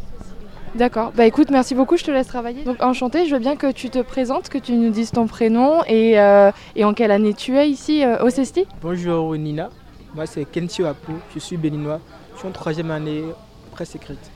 D'accord. 0.74 1.12
Bah 1.16 1.26
écoute, 1.26 1.50
merci 1.50 1.74
beaucoup, 1.74 1.96
je 1.96 2.04
te 2.04 2.10
laisse 2.10 2.28
travailler. 2.28 2.62
Donc 2.64 2.82
enchantée, 2.82 3.26
je 3.26 3.34
veux 3.34 3.40
bien 3.40 3.56
que 3.56 3.72
tu 3.72 3.90
te 3.90 4.00
présentes, 4.00 4.48
que 4.48 4.58
tu 4.58 4.72
nous 4.72 4.90
dises 4.90 5.10
ton 5.10 5.26
prénom 5.26 5.82
et, 5.86 6.20
euh, 6.20 6.52
et 6.76 6.84
en 6.84 6.94
quelle 6.94 7.10
année 7.10 7.34
tu 7.34 7.56
es 7.56 7.68
ici 7.68 8.04
euh, 8.04 8.22
au 8.24 8.30
CESTI? 8.30 8.66
Bonjour 8.80 9.34
Nina, 9.36 9.70
moi 10.14 10.26
c'est 10.26 10.44
Kensio 10.44 10.86
Apu, 10.86 11.12
je 11.34 11.40
suis 11.40 11.56
béninois, 11.56 12.00
je 12.34 12.38
suis 12.38 12.48
en 12.48 12.52
troisième 12.52 12.90
année 12.90 13.24
presse 13.72 13.94
écrite. 13.94 14.30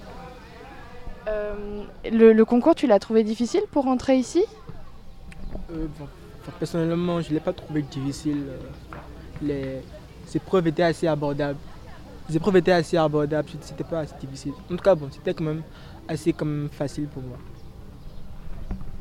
Euh, 1.29 1.85
le, 2.11 2.43
concours, 2.45 2.75
tu 2.75 2.87
l'as 2.87 2.99
trouvé 2.99 3.25
difficile 3.25 3.63
pour 3.71 3.85
rentrer 3.85 4.17
ici? 4.17 4.45
Euh, 5.71 5.87
Personnellement, 6.59 7.23
je 7.23 7.31
ne 7.31 7.35
l'ai 7.35 7.41
pas 7.41 7.55
trouvé 7.55 7.81
difficile. 7.81 8.45
Les 9.41 9.81
épreuves 10.35 10.67
étaient 10.67 10.83
assez 10.83 11.07
abordables. 11.07 11.59
Les 12.29 12.37
épreuves 12.37 12.57
étaient 12.57 12.73
assez 12.73 12.97
abordables, 12.97 13.49
c'était 13.61 13.85
pas 13.85 14.01
assez 14.01 14.15
difficile. 14.21 14.53
En 14.71 14.77
tout 14.77 14.83
cas, 14.83 14.95
bon, 14.95 15.09
c'était 15.11 15.35
quand 15.35 15.45
même 15.45 15.63
assez 16.09 16.33
comme 16.33 16.69
facile 16.73 17.07
pour 17.07 17.23
moi. 17.23 17.37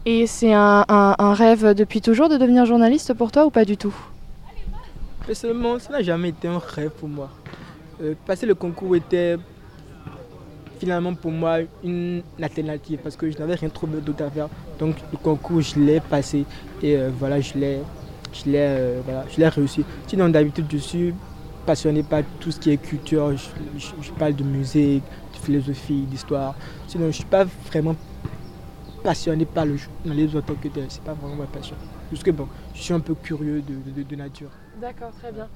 Et 0.06 0.28
c'est 0.28 0.54
un, 0.54 1.34
rêve 1.34 1.74
depuis 1.74 2.02
toujours 2.02 2.28
de 2.28 2.38
devenir 2.38 2.66
journaliste 2.66 3.14
pour 3.14 3.32
toi 3.32 3.46
ou 3.46 3.50
pas 3.50 3.64
du 3.64 3.78
tout? 3.78 3.96
Personnellement, 5.26 5.80
ça 5.80 5.94
n'a 5.94 6.02
jamais 6.02 6.30
été 6.30 6.50
un 6.50 6.60
rêve 6.60 6.92
pour 6.92 7.08
moi. 7.08 7.30
Euh, 8.02 8.14
passer 8.26 8.46
le 8.46 8.56
concours 8.56 8.96
était 8.98 9.38
finalement 10.80 11.14
pour 11.14 11.32
moi 11.32 11.60
une 11.82 12.22
alternative 12.42 13.00
parce 13.02 13.16
que 13.16 13.32
je 13.32 13.38
n'avais 13.38 13.56
rien 13.56 13.70
trouvé 13.70 14.02
d'autre 14.02 14.26
à 14.26 14.30
faire. 14.30 14.50
Donc 14.80 14.96
le 15.14 15.18
concours, 15.18 15.62
je 15.62 15.80
l'ai 15.80 16.02
passé 16.02 16.44
et 16.82 16.98
euh, 16.98 17.10
voilà, 17.18 17.40
je 17.40 17.54
l'ai 17.54 17.80
je 18.34 18.52
l'ai 18.52 18.58
euh, 18.58 19.02
voilà, 19.06 19.24
je 19.30 19.38
l'ai 19.38 19.48
réussi. 19.48 19.86
Sinon 20.08 20.28
d'habitude, 20.28 20.66
je 20.70 20.78
suis 20.78 21.14
passionné 21.66 22.04
par 22.04 22.22
tout 22.40 22.52
ce 22.52 22.60
qui 22.60 22.72
est 22.72 22.78
culture, 22.78 23.36
je, 23.36 24.12
parle 24.12 24.36
de 24.36 24.44
musique, 24.44 25.04
de 25.34 25.38
philosophie, 25.38 26.06
d'histoire. 26.10 26.56
Sinon, 26.88 27.04
je 27.04 27.08
ne 27.08 27.12
suis 27.14 27.26
pas 27.26 27.46
vraiment 27.68 27.96
passionné 29.04 29.46
par 29.46 29.66
le 29.66 29.78
journalisme 29.78 30.38
en 30.38 30.42
tant 30.42 30.56
que 30.56 30.68
tel. 30.68 30.86
C'est 30.90 31.04
pas 31.04 31.14
vraiment 31.14 31.36
ma 31.36 31.46
passion. 31.46 31.76
Parce 32.10 32.24
que 32.24 32.32
bon, 32.32 32.48
je 32.74 32.82
suis 32.82 32.94
un 32.94 33.00
peu 33.00 33.16
curieux 33.16 33.62
de, 33.62 34.16
nature. 34.16 34.50
D'accord, 34.80 35.12
très 35.20 35.32
bien. 35.32 35.48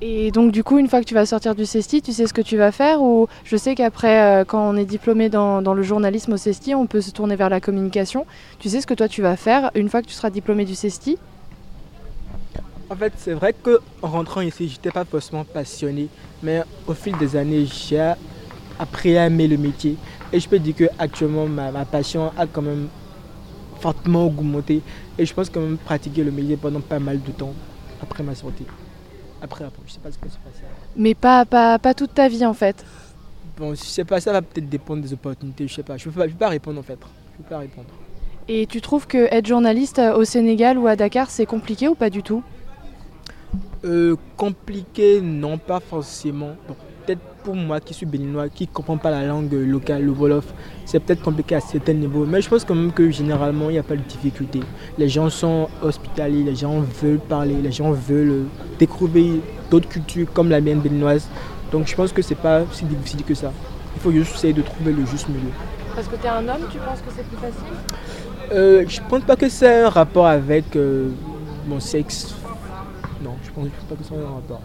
Et 0.00 0.30
donc 0.30 0.52
du 0.52 0.62
coup, 0.62 0.78
une 0.78 0.88
fois 0.88 1.00
que 1.00 1.06
tu 1.06 1.14
vas 1.14 1.26
sortir 1.26 1.56
du 1.56 1.66
CESTI, 1.66 2.02
tu 2.02 2.12
sais 2.12 2.28
ce 2.28 2.32
que 2.32 2.40
tu 2.40 2.56
vas 2.56 2.70
faire 2.70 3.02
ou 3.02 3.26
je 3.42 3.56
sais 3.56 3.74
qu'après, 3.74 4.42
euh, 4.42 4.44
quand 4.44 4.70
on 4.70 4.76
est 4.76 4.84
diplômé 4.84 5.28
dans, 5.28 5.60
le 5.60 5.82
journalisme 5.82 6.34
au 6.34 6.36
CESTI, 6.36 6.76
on 6.76 6.86
peut 6.86 7.00
se 7.00 7.10
tourner 7.10 7.34
vers 7.34 7.48
la 7.48 7.60
communication. 7.60 8.24
Tu 8.60 8.68
sais 8.68 8.80
ce 8.80 8.86
que 8.86 8.94
toi 8.94 9.08
tu 9.08 9.22
vas 9.22 9.36
faire 9.36 9.72
une 9.74 9.88
fois 9.88 10.00
que 10.00 10.06
tu 10.06 10.14
seras 10.14 10.30
diplômé 10.30 10.64
du 10.64 10.76
CESTI 10.76 11.18
En 12.90 12.96
fait, 12.96 13.12
c'est 13.18 13.34
vrai 13.34 13.52
qu'en 13.52 13.78
rentrant 14.08 14.40
ici, 14.40 14.68
j'étais 14.68 14.90
pas 14.90 15.04
forcément 15.04 15.44
passionné, 15.44 16.08
mais 16.42 16.62
au 16.86 16.94
fil 16.94 17.16
des 17.18 17.36
années, 17.36 17.66
j'ai 17.66 18.14
appris 18.78 19.16
à 19.18 19.26
aimer 19.26 19.46
le 19.46 19.58
métier. 19.58 19.96
Et 20.32 20.40
je 20.40 20.48
peux 20.48 20.58
dire 20.58 20.74
qu'actuellement, 20.74 21.46
ma, 21.46 21.70
ma 21.70 21.84
passion 21.84 22.32
a 22.36 22.46
quand 22.46 22.62
même 22.62 22.88
fortement 23.80 24.26
augmenté. 24.26 24.80
Et 25.18 25.26
je 25.26 25.34
pense 25.34 25.50
quand 25.50 25.60
même 25.60 25.76
pratiquer 25.76 26.24
le 26.24 26.30
métier 26.30 26.56
pendant 26.56 26.80
pas 26.80 26.98
mal 26.98 27.20
de 27.22 27.30
temps 27.30 27.52
après 28.02 28.22
ma 28.22 28.34
sortie. 28.34 28.64
Après, 29.42 29.64
après, 29.64 29.82
je 29.86 29.92
sais 29.92 30.00
pas 30.00 30.10
ce 30.10 30.18
qui 30.18 30.28
se 30.30 30.36
passe. 30.38 30.62
Mais 30.96 31.14
pas, 31.14 31.44
pas, 31.44 31.78
pas 31.78 31.94
toute 31.94 32.14
ta 32.14 32.28
vie 32.28 32.44
en 32.44 32.54
fait. 32.54 32.84
Bon, 33.58 33.74
je 33.74 33.82
sais 33.82 34.04
pas, 34.04 34.20
ça 34.20 34.32
va 34.32 34.40
peut-être 34.40 34.68
dépendre 34.68 35.02
des 35.02 35.12
opportunités, 35.12 35.68
je 35.68 35.74
sais 35.74 35.82
pas. 35.82 35.96
Je 35.96 36.04
peux 36.04 36.10
pas, 36.10 36.26
peux 36.26 36.34
pas 36.34 36.48
répondre 36.48 36.80
en 36.80 36.82
fait. 36.82 36.98
Je 37.32 37.42
peux 37.42 37.48
pas 37.50 37.58
répondre. 37.58 37.88
Et 38.48 38.66
tu 38.66 38.80
trouves 38.80 39.06
que 39.06 39.28
être 39.30 39.46
journaliste 39.46 40.00
au 40.16 40.24
Sénégal 40.24 40.78
ou 40.78 40.86
à 40.86 40.96
Dakar, 40.96 41.28
c'est 41.28 41.44
compliqué 41.44 41.86
ou 41.88 41.94
pas 41.94 42.08
du 42.08 42.22
tout? 42.22 42.42
Euh, 43.84 44.16
Compliqué, 44.36 45.20
non, 45.20 45.58
pas 45.58 45.80
forcément. 45.80 46.50
peut-être 47.06 47.20
pour 47.42 47.54
moi 47.54 47.80
qui 47.80 47.94
suis 47.94 48.04
béninois, 48.06 48.48
qui 48.50 48.64
ne 48.64 48.68
comprend 48.72 48.98
pas 48.98 49.10
la 49.10 49.24
langue 49.24 49.52
locale, 49.52 50.04
le 50.04 50.10
Wolof, 50.10 50.52
c'est 50.84 51.00
peut-être 51.00 51.22
compliqué 51.22 51.54
à 51.54 51.60
certains 51.60 51.94
niveaux. 51.94 52.26
Mais 52.26 52.42
je 52.42 52.48
pense 52.50 52.64
quand 52.64 52.74
même 52.74 52.92
que 52.92 53.10
généralement, 53.10 53.70
il 53.70 53.74
n'y 53.74 53.78
a 53.78 53.82
pas 53.82 53.96
de 53.96 54.02
difficulté. 54.02 54.60
Les 54.98 55.08
gens 55.08 55.30
sont 55.30 55.68
hospitaliers, 55.82 56.42
les 56.42 56.54
gens 56.56 56.80
veulent 56.80 57.18
parler, 57.20 57.54
les 57.62 57.72
gens 57.72 57.92
veulent 57.92 58.44
découvrir 58.78 59.36
d'autres 59.70 59.88
cultures 59.88 60.30
comme 60.34 60.50
la 60.50 60.60
mienne 60.60 60.80
béninoise. 60.80 61.26
Donc 61.72 61.86
je 61.86 61.94
pense 61.94 62.12
que 62.12 62.20
c'est 62.22 62.34
pas 62.34 62.62
si 62.72 62.84
difficile 62.84 63.24
que 63.24 63.34
ça. 63.34 63.52
Il 63.96 64.00
faut 64.02 64.12
juste 64.12 64.34
essayer 64.34 64.52
de 64.52 64.62
trouver 64.62 64.92
le 64.92 65.06
juste 65.06 65.28
milieu. 65.28 65.50
Parce 65.94 66.06
que 66.08 66.16
tu 66.16 66.26
es 66.26 66.28
un 66.28 66.46
homme, 66.46 66.66
tu 66.70 66.78
penses 66.78 67.00
que 67.00 67.10
c'est 67.16 67.26
plus 67.26 67.38
facile? 67.38 68.52
Euh, 68.52 68.84
Je 68.86 69.00
pense 69.08 69.22
pas 69.22 69.36
que 69.36 69.48
c'est 69.48 69.82
un 69.82 69.88
rapport 69.88 70.26
avec 70.26 70.76
euh, 70.76 71.08
mon 71.66 71.80
sexe. 71.80 72.34
Non, 73.22 73.34
je 73.42 73.50
pense 73.50 73.68
pas 73.88 73.94
que 73.94 74.04
c'est 74.04 74.14
un 74.14 74.34
rapport. 74.34 74.60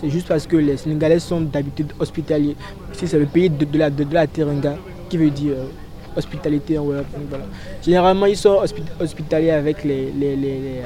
C'est 0.00 0.10
juste 0.10 0.28
parce 0.28 0.46
que 0.46 0.56
les 0.56 0.76
Sénégalais 0.76 1.18
sont 1.18 1.40
d'habitude 1.40 1.92
hospitaliers. 1.98 2.56
Ici, 2.92 3.08
c'est 3.08 3.18
le 3.18 3.26
pays 3.26 3.50
de, 3.50 3.78
la, 3.78 3.90
de, 3.90 4.06
la 4.12 4.26
Teranga, 4.26 4.76
qui 5.08 5.16
veut 5.16 5.30
dire 5.30 5.54
euh, 5.56 5.68
hospitalité 6.16 6.78
en 6.78 6.84
voilà. 6.84 7.44
Généralement, 7.82 8.26
ils 8.26 8.36
sont 8.36 8.60
hospitaliers 9.00 9.50
avec 9.50 9.84
les, 9.84 10.12
les, 10.12 10.36
les, 10.36 10.82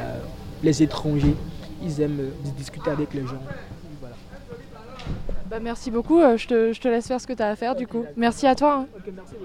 les 0.62 0.82
étrangers 0.82 1.34
ils 1.82 2.00
aiment 2.00 2.20
euh, 2.20 2.50
discuter 2.56 2.90
avec 2.90 3.14
les 3.14 3.22
gens. 3.22 3.40
Bah, 5.48 5.58
merci 5.60 5.90
beaucoup, 5.90 6.20
euh, 6.20 6.36
je 6.36 6.46
te, 6.46 6.72
je 6.72 6.80
te, 6.80 6.88
laisse 6.88 7.08
faire 7.08 7.20
ce 7.20 7.26
que 7.26 7.32
tu 7.32 7.42
as 7.42 7.48
à 7.48 7.56
faire 7.56 7.74
du 7.74 7.86
coup. 7.86 8.04
Merci 8.16 8.46
à 8.46 8.54
toi. 8.54 8.86
Hein. 8.86 8.86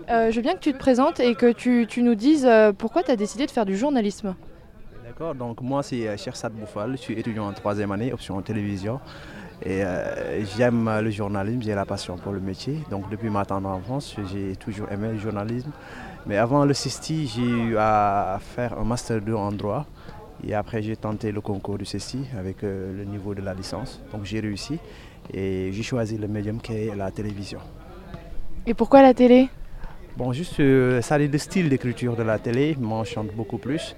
Euh, 0.09 0.31
je 0.31 0.35
veux 0.35 0.41
bien 0.41 0.53
que 0.53 0.59
tu 0.59 0.71
te 0.73 0.77
présentes 0.77 1.19
et 1.19 1.33
que 1.35 1.51
tu, 1.51 1.87
tu 1.89 2.03
nous 2.03 2.15
dises 2.15 2.47
pourquoi 2.77 3.03
tu 3.03 3.11
as 3.11 3.15
décidé 3.15 3.45
de 3.45 3.51
faire 3.51 3.65
du 3.65 3.75
journalisme? 3.77 4.35
D'accord, 5.17 5.33
donc 5.33 5.61
moi 5.61 5.81
c'est 5.81 6.17
Chersat 6.17 6.49
Bouffal, 6.49 6.91
je 6.91 6.97
suis 6.97 7.13
étudiant 7.17 7.47
en 7.47 7.53
troisième 7.53 7.89
année, 7.93 8.11
option 8.11 8.41
télévision. 8.41 8.99
Et 9.65 9.81
j'aime 10.57 10.91
le 11.01 11.09
journalisme, 11.09 11.61
j'ai 11.61 11.73
la 11.73 11.85
passion 11.85 12.17
pour 12.17 12.33
le 12.33 12.41
métier. 12.41 12.79
Donc 12.91 13.09
depuis 13.09 13.29
ma 13.29 13.45
tendre 13.45 13.69
enfance, 13.69 14.13
j'ai 14.29 14.57
toujours 14.57 14.91
aimé 14.91 15.13
le 15.13 15.17
journalisme. 15.17 15.71
Mais 16.25 16.35
avant 16.35 16.65
le 16.65 16.73
CISTI, 16.73 17.27
j'ai 17.27 17.41
eu 17.43 17.77
à 17.77 18.39
faire 18.41 18.77
un 18.77 18.83
master 18.83 19.21
2 19.21 19.33
en 19.33 19.53
droit. 19.53 19.85
Et 20.45 20.53
après, 20.53 20.81
j'ai 20.81 20.97
tenté 20.97 21.31
le 21.31 21.39
concours 21.39 21.77
du 21.77 21.85
CESTI 21.85 22.25
avec 22.37 22.65
euh, 22.65 22.91
le 22.97 23.05
niveau 23.05 23.33
de 23.33 23.41
la 23.41 23.53
licence. 23.53 24.01
Donc 24.11 24.25
j'ai 24.25 24.41
réussi 24.41 24.79
et 25.33 25.69
j'ai 25.71 25.83
choisi 25.83 26.17
le 26.17 26.27
médium 26.27 26.59
qui 26.59 26.73
est 26.73 26.93
la 26.93 27.09
télévision. 27.09 27.59
Et 28.67 28.73
pourquoi 28.73 29.01
la 29.01 29.13
télé? 29.13 29.47
Bon, 30.17 30.33
juste, 30.33 30.59
euh, 30.59 31.01
ça 31.01 31.17
le 31.17 31.37
style 31.37 31.69
d'écriture 31.69 32.17
de 32.17 32.23
la 32.23 32.37
télé 32.37 32.75
m'enchante 32.77 33.33
beaucoup 33.33 33.57
plus 33.57 33.95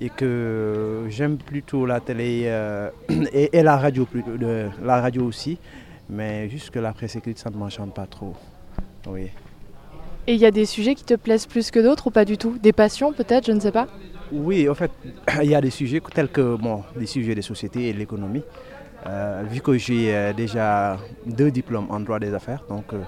et 0.00 0.08
que 0.08 1.04
j'aime 1.08 1.36
plutôt 1.36 1.86
la 1.86 2.00
télé 2.00 2.44
euh, 2.46 2.90
et, 3.32 3.62
la 3.62 3.76
radio 3.76 4.06
la 4.82 5.00
radio 5.00 5.24
aussi, 5.24 5.58
mais 6.08 6.48
juste 6.48 6.70
que 6.70 6.78
la 6.78 6.92
presse 6.92 7.16
écrite, 7.16 7.38
ça 7.38 7.50
ne 7.50 7.56
m'enchante 7.56 7.94
pas 7.94 8.06
trop. 8.06 8.34
Oui. 9.06 9.30
Et 10.26 10.34
il 10.34 10.40
y 10.40 10.46
a 10.46 10.50
des 10.50 10.66
sujets 10.66 10.94
qui 10.94 11.04
te 11.04 11.14
plaisent 11.14 11.46
plus 11.46 11.70
que 11.70 11.80
d'autres 11.80 12.08
ou 12.08 12.10
pas 12.10 12.24
du 12.24 12.38
tout? 12.38 12.56
Des 12.62 12.72
passions 12.72 13.12
peut-être, 13.12 13.46
je 13.46 13.52
ne 13.52 13.60
sais 13.60 13.72
pas 13.72 13.88
oui, 14.32 14.68
en 14.68 14.74
fait, 14.74 14.90
il 15.42 15.50
y 15.50 15.54
a 15.54 15.60
des 15.60 15.70
sujets 15.70 16.00
tels 16.14 16.28
que 16.28 16.56
bon, 16.56 16.84
les 16.96 17.06
sujets 17.06 17.34
des 17.34 17.42
sociétés 17.42 17.88
et 17.88 17.92
de 17.92 17.98
l'économie. 17.98 18.42
Euh, 19.06 19.42
vu 19.48 19.60
que 19.60 19.76
j'ai 19.78 20.14
euh, 20.14 20.32
déjà 20.32 20.98
deux 21.24 21.50
diplômes 21.50 21.86
en 21.90 22.00
droit 22.00 22.18
des 22.18 22.34
affaires, 22.34 22.62
donc 22.68 22.92
euh, 22.92 22.98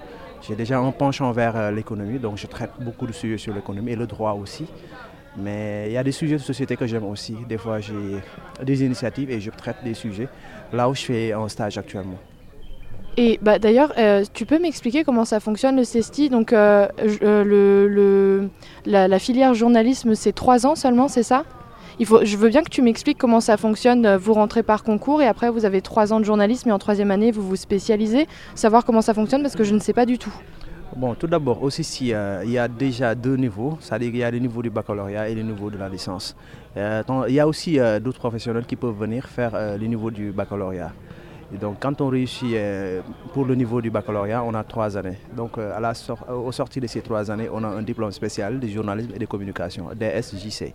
j'ai 0.41 0.57
déjà 0.57 0.79
un 0.79 0.91
penchant 0.91 1.31
vers 1.33 1.71
l'économie, 1.71 2.19
donc 2.19 2.39
je 2.39 2.47
traite 2.47 2.71
beaucoup 2.81 3.07
de 3.07 3.13
sujets 3.13 3.37
sur 3.37 3.55
l'économie 3.55 3.93
et 3.93 3.97
le 3.97 4.07
droit 4.07 4.33
aussi. 4.33 4.67
Mais 5.37 5.85
il 5.87 5.93
y 5.93 5.97
a 5.97 6.05
des 6.05 6.13
sujets 6.13 6.37
de 6.37 6.43
société 6.43 6.77
que 6.77 6.87
j'aime 6.87 7.05
aussi. 7.05 7.37
Des 7.49 7.59
fois, 7.59 7.81
j'ai 7.81 7.95
des 8.63 8.85
initiatives 8.85 9.31
et 9.31 9.41
je 9.41 9.51
traite 9.51 9.77
des 9.83 9.95
sujets 9.95 10.29
là 10.73 10.89
où 10.89 10.95
je 10.95 11.03
fais 11.03 11.33
un 11.33 11.49
stage 11.49 11.79
actuellement. 11.79 12.19
Et 13.17 13.39
bah, 13.43 13.59
d'ailleurs, 13.59 13.93
euh, 13.99 14.25
tu 14.33 14.47
peux 14.47 14.59
m'expliquer 14.59 15.05
comment 15.05 15.27
ça 15.27 15.39
fonctionne 15.39 15.77
le 15.77 15.85
CESTI 15.85 16.31
Donc, 16.31 16.53
euh, 16.53 16.89
euh, 17.23 17.45
le, 17.45 18.49
la, 18.87 19.19
filière 19.19 19.53
journalisme, 19.53 20.15
c'est 20.15 20.33
trois 20.33 20.67
ans 20.67 20.75
seulement, 20.75 21.09
c'est 21.09 21.23
ça? 21.23 21.45
Il 21.99 22.07
faut, 22.07 22.25
je 22.25 22.37
veux 22.39 22.49
bien 22.49 22.63
que 22.63 22.71
tu 22.71 22.81
m'expliques 22.81 23.19
comment 23.19 23.41
ça 23.41 23.59
fonctionne. 23.59 24.17
Vous 24.17 24.33
rentrez 24.33 24.63
par 24.63 24.83
concours 24.83 25.21
et 25.21 25.27
après 25.27 25.51
vous 25.51 25.67
avez 25.67 25.83
trois 25.83 26.15
ans 26.15 26.21
de 26.21 26.25
journalisme 26.25 26.71
et 26.71 26.73
en 26.73 26.79
troisième 26.79 27.11
année 27.11 27.31
vous 27.31 27.43
vous 27.43 27.57
spécialisez. 27.57 28.27
Savoir 28.55 28.87
comment 28.87 29.03
ça 29.03 29.13
fonctionne 29.13 29.43
parce 29.43 29.55
que 29.55 29.63
je 29.63 29.75
ne 29.75 29.79
sais 29.79 29.93
pas 29.93 30.07
du 30.07 30.17
tout. 30.17 30.33
Bon, 30.95 31.15
tout 31.15 31.27
d'abord, 31.27 31.63
aussi, 31.63 31.83
si, 31.85 32.09
il 32.09 32.51
y 32.51 32.59
a 32.59 32.69
déjà 32.69 33.15
deux 33.15 33.37
niveaux, 33.37 33.79
c'est-à-dire 33.81 34.11
qu'il 34.11 34.21
y 34.21 34.25
a 34.25 34.31
le 34.31 34.39
niveau 34.39 34.61
du 34.61 34.69
baccalauréat 34.69 35.31
et 35.31 35.35
le 35.35 35.41
niveau 35.43 35.71
de 35.71 35.79
la 35.79 35.89
licence. 35.89 36.37
Euh, 36.77 37.03
il 37.29 37.35
y 37.35 37.41
a 37.41 37.49
aussi 37.49 37.79
euh, 37.79 37.99
d'autres 37.99 38.19
professionnels 38.19 38.67
qui 38.67 38.77
peuvent 38.77 38.99
venir 38.99 39.27
faire 39.27 39.55
euh, 39.55 39.79
le 39.79 39.87
niveau 39.87 40.11
du 40.11 40.33
baccalauréat. 40.33 40.93
Et 41.55 41.57
donc, 41.57 41.77
quand 41.81 42.01
on 42.03 42.09
réussit 42.09 42.57
pour 43.35 43.45
le 43.45 43.55
niveau 43.55 43.83
du 43.83 43.91
baccalauréat, 43.91 44.43
on 44.43 44.55
a 44.55 44.65
trois 44.65 44.97
années. 44.97 45.19
Donc, 45.37 45.59
au 45.59 46.51
sorti 46.51 46.81
de 46.81 46.87
ces 46.87 47.03
trois 47.03 47.31
années, 47.31 47.49
on 47.53 47.63
a 47.63 47.67
un 47.69 47.83
diplôme 47.83 48.11
spécial 48.11 48.59
de 48.59 48.67
journalisme 48.67 49.13
et 49.15 49.19
de 49.19 49.27
communication, 49.27 49.91
DSJC. 49.95 50.73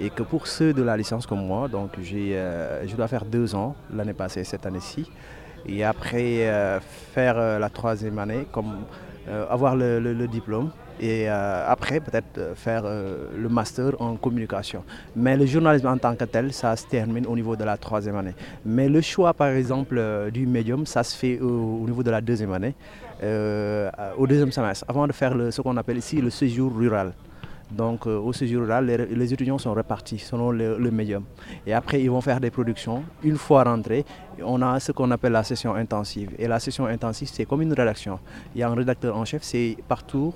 Et 0.00 0.10
que 0.10 0.24
pour 0.24 0.48
ceux 0.48 0.72
de 0.72 0.82
la 0.82 0.96
licence 0.96 1.28
comme 1.28 1.46
moi, 1.46 1.68
donc 1.68 1.90
je 2.02 2.96
dois 2.96 3.06
faire 3.06 3.24
deux 3.24 3.54
ans 3.54 3.76
l'année 3.94 4.12
passée, 4.12 4.42
cette 4.42 4.66
année-ci. 4.66 5.08
Et 5.64 5.84
après 5.84 6.80
faire 7.14 7.60
la 7.60 7.68
troisième 7.68 8.18
année, 8.18 8.48
comme 8.50 8.78
avoir 9.28 9.76
le 9.76 10.26
diplôme 10.26 10.70
et 11.00 11.28
euh, 11.28 11.64
après 11.66 11.98
peut-être 11.98 12.36
euh, 12.38 12.54
faire 12.54 12.82
euh, 12.84 13.28
le 13.36 13.48
master 13.48 13.92
en 14.00 14.16
communication. 14.16 14.84
Mais 15.16 15.36
le 15.36 15.46
journalisme 15.46 15.86
en 15.86 15.96
tant 15.96 16.14
que 16.14 16.24
tel, 16.24 16.52
ça 16.52 16.76
se 16.76 16.86
termine 16.86 17.26
au 17.26 17.34
niveau 17.34 17.56
de 17.56 17.64
la 17.64 17.76
troisième 17.78 18.16
année. 18.16 18.34
Mais 18.64 18.88
le 18.88 19.00
choix 19.00 19.32
par 19.32 19.48
exemple 19.48 20.00
du 20.32 20.46
médium, 20.46 20.84
ça 20.86 21.02
se 21.02 21.16
fait 21.16 21.40
au, 21.40 21.84
niveau 21.86 22.02
de 22.02 22.10
la 22.10 22.20
deuxième 22.20 22.52
année, 22.52 22.74
au 24.18 24.26
deuxième 24.26 24.52
semestre, 24.52 24.84
avant 24.88 25.06
de 25.06 25.12
faire 25.12 25.34
ce 25.50 25.60
qu'on 25.62 25.76
appelle 25.76 25.98
ici 25.98 26.20
le 26.20 26.30
séjour 26.30 26.74
rural. 26.76 27.12
Donc 27.70 28.06
au 28.06 28.32
séjour 28.32 28.62
rural, 28.62 28.86
les, 28.86 29.32
étudiants 29.32 29.58
sont 29.58 29.72
répartis 29.72 30.18
selon 30.18 30.50
le, 30.50 30.90
médium. 30.90 31.24
Et 31.66 31.72
après, 31.72 32.02
ils 32.02 32.10
vont 32.10 32.20
faire 32.20 32.40
des 32.40 32.50
productions. 32.50 33.02
Une 33.22 33.36
fois 33.36 33.64
rentrés, 33.64 34.04
on 34.42 34.60
a 34.62 34.80
ce 34.80 34.92
qu'on 34.92 35.10
appelle 35.10 35.32
la 35.32 35.44
session 35.44 35.74
intensive. 35.74 36.30
Et 36.38 36.48
la 36.48 36.58
session 36.58 36.86
intensive, 36.86 37.28
c'est 37.32 37.44
comme 37.44 37.62
une 37.62 37.72
rédaction. 37.72 38.18
Il 38.54 38.60
y 38.60 38.64
a 38.64 38.68
un 38.68 38.74
rédacteur 38.74 39.16
en 39.16 39.24
chef, 39.24 39.42
c'est 39.42 39.76
par 39.86 40.02
tour. 40.04 40.34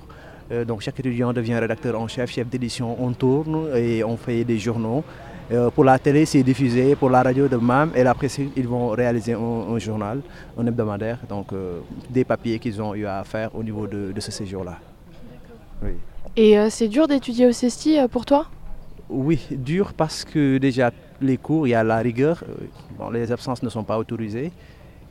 Euh, 0.52 0.64
donc 0.64 0.82
chaque 0.82 0.98
étudiant 1.00 1.32
devient 1.32 1.54
rédacteur 1.56 1.98
en 1.98 2.06
chef, 2.06 2.30
chef 2.30 2.46
d'édition, 2.48 2.96
on 3.02 3.12
tourne 3.12 3.74
et 3.74 4.04
on 4.04 4.16
fait 4.16 4.44
des 4.44 4.58
journaux. 4.58 5.02
Euh, 5.52 5.70
pour 5.70 5.84
la 5.84 5.98
télé, 5.98 6.24
c'est 6.24 6.42
diffusé, 6.42 6.96
pour 6.96 7.10
la 7.10 7.22
radio 7.22 7.48
de 7.48 7.56
même, 7.56 7.90
et 7.94 8.00
après, 8.06 8.28
ils 8.56 8.66
vont 8.66 8.88
réaliser 8.88 9.34
un, 9.34 9.78
journal, 9.78 10.20
un 10.58 10.66
hebdomadaire, 10.66 11.18
donc 11.28 11.52
euh, 11.52 11.80
des 12.08 12.24
papiers 12.24 12.58
qu'ils 12.58 12.80
ont 12.80 12.94
eu 12.94 13.04
à 13.04 13.22
faire 13.24 13.54
au 13.54 13.62
niveau 13.62 13.86
de, 13.86 14.18
ce 14.18 14.30
séjour-là. 14.30 14.78
Et 16.36 16.56
c'est 16.70 16.88
dur 16.88 17.06
d'étudier 17.06 17.46
au 17.46 17.52
CESTI 17.52 17.98
pour 18.10 18.26
toi? 18.26 18.46
Oui, 19.08 19.40
dur 19.50 19.92
parce 19.94 20.24
que 20.24 20.58
déjà, 20.58 20.90
les 21.20 21.36
cours, 21.36 21.66
il 21.66 21.70
y 21.70 21.74
a 21.74 21.84
la 21.84 21.98
rigueur, 21.98 22.42
les 23.12 23.30
absences 23.30 23.62
ne 23.62 23.68
sont 23.68 23.84
pas 23.84 23.98
autorisées. 23.98 24.50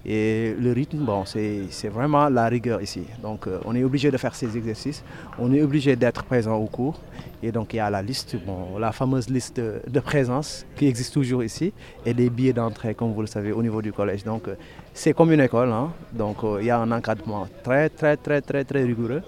Et 0.06 0.54
le 0.60 0.74
rythme, 0.74 0.98
bon, 0.98 1.24
c'est 1.24 1.88
vraiment 1.88 2.28
la 2.28 2.50
rigueur 2.50 2.82
ici. 2.82 3.04
Donc 3.22 3.48
euh, 3.48 3.60
on 3.64 3.74
est 3.74 3.86
obligé 3.86 4.12
de 4.12 4.18
faire 4.18 4.36
ces 4.36 4.58
exercices, 4.58 5.02
on 5.40 5.54
est 5.54 5.62
obligé 5.62 5.96
d'être 5.96 6.26
présent 6.26 6.58
au 6.58 6.66
cours. 6.66 7.00
Et 7.42 7.54
donc 7.54 7.74
il 7.74 7.78
y 7.78 7.80
a 7.80 7.90
la 7.90 8.02
liste, 8.02 8.36
bon, 8.46 8.78
la 8.78 8.92
fameuse 8.92 9.30
liste 9.30 9.62
de, 9.62 10.00
présence 10.02 10.66
qui 10.76 10.88
existe 10.88 11.14
toujours 11.14 11.42
ici 11.42 11.72
et 12.06 12.14
des 12.14 12.30
billets 12.30 12.52
d'entrée, 12.52 12.96
comme 12.96 13.14
vous 13.14 13.22
le 13.22 13.28
savez, 13.28 13.54
au 13.54 13.64
niveau 13.64 13.82
du 13.82 13.94
collège. 13.94 14.26
Donc 14.26 14.50
euh, 14.50 14.56
c'est 14.94 15.14
comme 15.14 15.32
une 15.32 15.40
école, 15.40 15.72
hein. 15.72 15.94
donc 16.12 16.44
euh, 16.44 16.58
il 16.60 16.66
y 16.66 16.70
a 16.70 16.80
un 16.80 16.92
encadrement 16.92 17.48
très, 17.64 17.88
très, 17.88 18.18
très, 18.18 18.42
très, 18.42 18.66
très 18.66 18.84
rigoureux. 18.84 19.22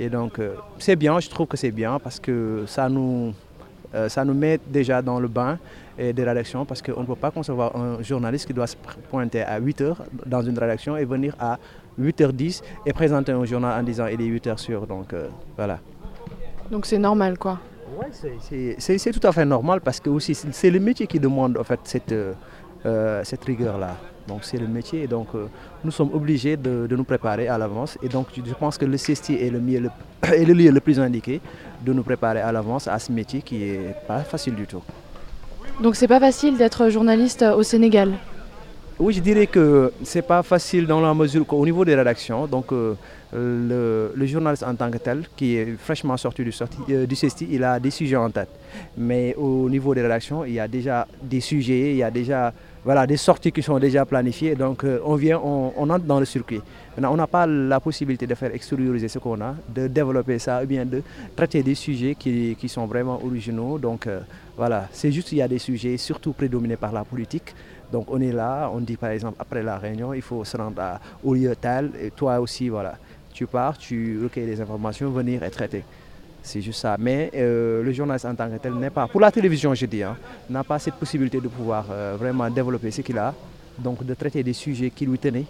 Et 0.00 0.08
donc 0.08 0.40
c'est 0.78 0.96
bien, 0.96 1.20
je 1.20 1.28
trouve 1.28 1.46
que 1.46 1.56
c'est 1.56 1.70
bien 1.70 1.98
parce 1.98 2.18
que 2.18 2.64
ça 2.66 2.88
nous, 2.88 3.34
ça 4.08 4.24
nous 4.24 4.34
met 4.34 4.58
déjà 4.66 5.02
dans 5.02 5.20
le 5.20 5.28
bain 5.28 5.58
et 5.98 6.14
des 6.14 6.24
rédactions 6.24 6.64
parce 6.64 6.80
qu'on 6.80 7.02
ne 7.02 7.06
peut 7.06 7.14
pas 7.14 7.30
concevoir 7.30 7.76
un 7.76 8.02
journaliste 8.02 8.46
qui 8.46 8.54
doit 8.54 8.66
se 8.66 8.76
pointer 9.10 9.42
à 9.42 9.60
8h 9.60 9.96
dans 10.24 10.40
une 10.40 10.58
rédaction 10.58 10.96
et 10.96 11.04
venir 11.04 11.36
à 11.38 11.58
8h10 12.00 12.62
et 12.86 12.92
présenter 12.92 13.32
un 13.32 13.44
journal 13.44 13.78
en 13.78 13.82
disant 13.82 14.06
il 14.06 14.20
est 14.20 14.40
8h 14.40 14.56
sur. 14.58 14.86
Donc 14.86 15.12
euh, 15.12 15.28
voilà. 15.56 15.78
Donc 16.70 16.86
c'est 16.86 16.98
normal 16.98 17.38
quoi. 17.38 17.60
Oui, 17.98 18.06
c'est 18.78 19.12
tout 19.12 19.26
à 19.26 19.32
fait 19.32 19.44
normal 19.44 19.80
parce 19.82 20.00
que 20.00 20.08
aussi 20.08 20.34
c'est 20.34 20.70
le 20.70 20.80
métier 20.80 21.06
qui 21.06 21.20
demande 21.20 21.58
en 21.58 21.64
fait 21.64 21.80
cette, 21.84 22.12
euh, 22.12 22.32
cette 23.24 23.44
rigueur-là. 23.44 23.96
Donc 24.30 24.44
c'est 24.44 24.58
le 24.58 24.68
métier 24.68 25.02
et 25.02 25.06
donc 25.08 25.28
euh, 25.34 25.46
nous 25.82 25.90
sommes 25.90 26.10
obligés 26.14 26.56
de, 26.56 26.86
nous 26.90 27.04
préparer 27.04 27.48
à 27.48 27.58
l'avance. 27.58 27.98
Et 28.02 28.08
donc 28.08 28.26
je 28.36 28.54
pense 28.54 28.78
que 28.78 28.84
le 28.84 28.96
CESTI 28.96 29.34
est 29.34 29.50
le, 29.50 29.58
mieux, 29.60 29.90
est 30.22 30.44
le 30.44 30.54
lieu 30.54 30.70
le 30.70 30.80
plus 30.80 31.00
indiqué 31.00 31.40
de 31.84 31.92
nous 31.92 32.04
préparer 32.04 32.40
à 32.40 32.52
l'avance 32.52 32.86
à 32.86 32.98
ce 33.00 33.10
métier 33.10 33.42
qui 33.42 33.58
n'est 33.58 33.94
pas 34.06 34.20
facile 34.20 34.54
du 34.54 34.66
tout. 34.66 34.82
Donc 35.82 35.96
c'est 35.96 36.06
pas 36.08 36.20
facile 36.20 36.56
d'être 36.56 36.90
journaliste 36.90 37.42
au 37.42 37.62
Sénégal? 37.64 38.12
Oui, 39.00 39.14
je 39.14 39.20
dirais 39.20 39.46
que 39.46 39.92
c'est 40.04 40.20
pas 40.22 40.42
facile 40.42 40.86
dans 40.86 41.00
la 41.00 41.14
mesure 41.14 41.46
qu'au 41.46 41.64
niveau 41.64 41.86
des 41.86 41.94
rédactions, 41.94 42.46
donc 42.46 42.70
euh, 42.70 42.94
le, 43.32 44.26
journaliste 44.26 44.62
en 44.62 44.74
tant 44.74 44.90
que 44.90 44.98
tel, 44.98 45.24
qui 45.34 45.56
est 45.56 45.74
fraîchement 45.78 46.18
sorti 46.18 46.44
du, 46.44 46.52
sorti, 46.52 46.76
euh, 46.90 47.06
du 47.06 47.16
CESTI, 47.16 47.48
il 47.50 47.64
a 47.64 47.80
des 47.80 47.90
sujets 47.90 48.16
en 48.16 48.28
tête. 48.30 48.50
Mais 48.98 49.34
au 49.36 49.70
niveau 49.70 49.94
des 49.94 50.02
rédactions, 50.02 50.44
il 50.44 50.52
y 50.52 50.60
a 50.60 50.68
déjà 50.68 51.08
des 51.22 51.40
sujets, 51.40 51.92
il 51.92 51.96
y 51.96 52.02
a 52.02 52.10
déjà 52.10 52.52
voilà, 52.84 53.06
des 53.06 53.16
sorties 53.16 53.52
qui 53.52 53.62
sont 53.62 53.78
déjà 53.78 54.04
planifiées. 54.04 54.54
Donc 54.54 54.84
euh, 54.84 55.00
on 55.04 55.14
vient, 55.14 55.38
on, 55.38 55.90
entre 55.90 56.04
dans 56.04 56.18
le 56.18 56.24
circuit. 56.24 56.60
on 56.96 57.16
n'a 57.16 57.26
pas 57.26 57.46
la 57.46 57.80
possibilité 57.80 58.26
de 58.26 58.34
faire 58.34 58.54
extérioriser 58.54 59.08
ce 59.08 59.18
qu'on 59.18 59.40
a, 59.40 59.54
de 59.68 59.86
développer 59.86 60.38
ça, 60.38 60.62
ou 60.62 60.66
bien 60.66 60.86
de 60.86 61.02
traiter 61.36 61.62
des 61.62 61.74
sujets 61.74 62.14
qui, 62.14 62.68
sont 62.68 62.86
vraiment 62.86 63.20
originaux. 63.24 63.78
Donc 63.78 64.06
euh, 64.06 64.20
voilà, 64.56 64.88
c'est 64.92 65.12
juste 65.12 65.28
qu'il 65.28 65.38
y 65.38 65.42
a 65.42 65.48
des 65.48 65.58
sujets 65.58 65.96
surtout 65.96 66.32
prédominés 66.32 66.76
par 66.76 66.92
la 66.92 67.04
politique. 67.04 67.54
Donc 67.92 68.06
on 68.08 68.20
est 68.20 68.32
là, 68.32 68.70
on 68.72 68.80
dit 68.80 68.96
par 68.96 69.10
exemple 69.10 69.36
après 69.38 69.62
la 69.62 69.76
réunion, 69.76 70.14
il 70.14 70.22
faut 70.22 70.44
se 70.44 70.56
rendre 70.56 70.80
au 71.24 71.34
lieu 71.34 71.54
tel, 71.60 71.90
et 72.00 72.10
toi 72.10 72.38
aussi, 72.40 72.68
voilà, 72.68 72.96
tu 73.32 73.46
pars, 73.46 73.76
tu 73.76 74.20
recueilles 74.22 74.46
des 74.46 74.60
informations, 74.60 75.10
venir 75.10 75.42
et 75.42 75.50
traiter. 75.50 75.84
C'est 76.42 76.60
juste 76.60 76.80
ça. 76.80 76.96
Mais 76.98 77.30
euh, 77.34 77.82
le 77.82 77.92
journaliste 77.92 78.26
en 78.26 78.34
tant 78.34 78.48
que 78.48 78.56
tel 78.56 78.74
n'est 78.74 78.90
pas, 78.90 79.06
pour 79.06 79.20
la 79.20 79.30
télévision 79.30 79.74
je 79.74 79.86
dis, 79.86 80.02
hein, 80.02 80.16
n'a 80.48 80.64
pas 80.64 80.78
cette 80.78 80.94
possibilité 80.94 81.40
de 81.40 81.48
pouvoir 81.48 81.86
euh, 81.90 82.16
vraiment 82.18 82.48
développer 82.50 82.90
ce 82.90 83.02
qu'il 83.02 83.18
a, 83.18 83.34
donc 83.78 84.04
de 84.04 84.14
traiter 84.14 84.42
des 84.42 84.52
sujets 84.52 84.90
qui 84.90 85.06
lui 85.06 85.18
tenaient 85.18 85.46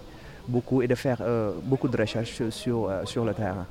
beaucoup 0.48 0.83
et 0.83 0.88
de 0.88 0.94
faire 0.94 1.18
euh, 1.20 1.53
beaucoup 1.62 1.88
de 1.88 1.96
recherches 1.96 2.42
sur, 2.50 2.90
sur 3.05 3.24
le 3.24 3.35
terrain. 3.35 3.66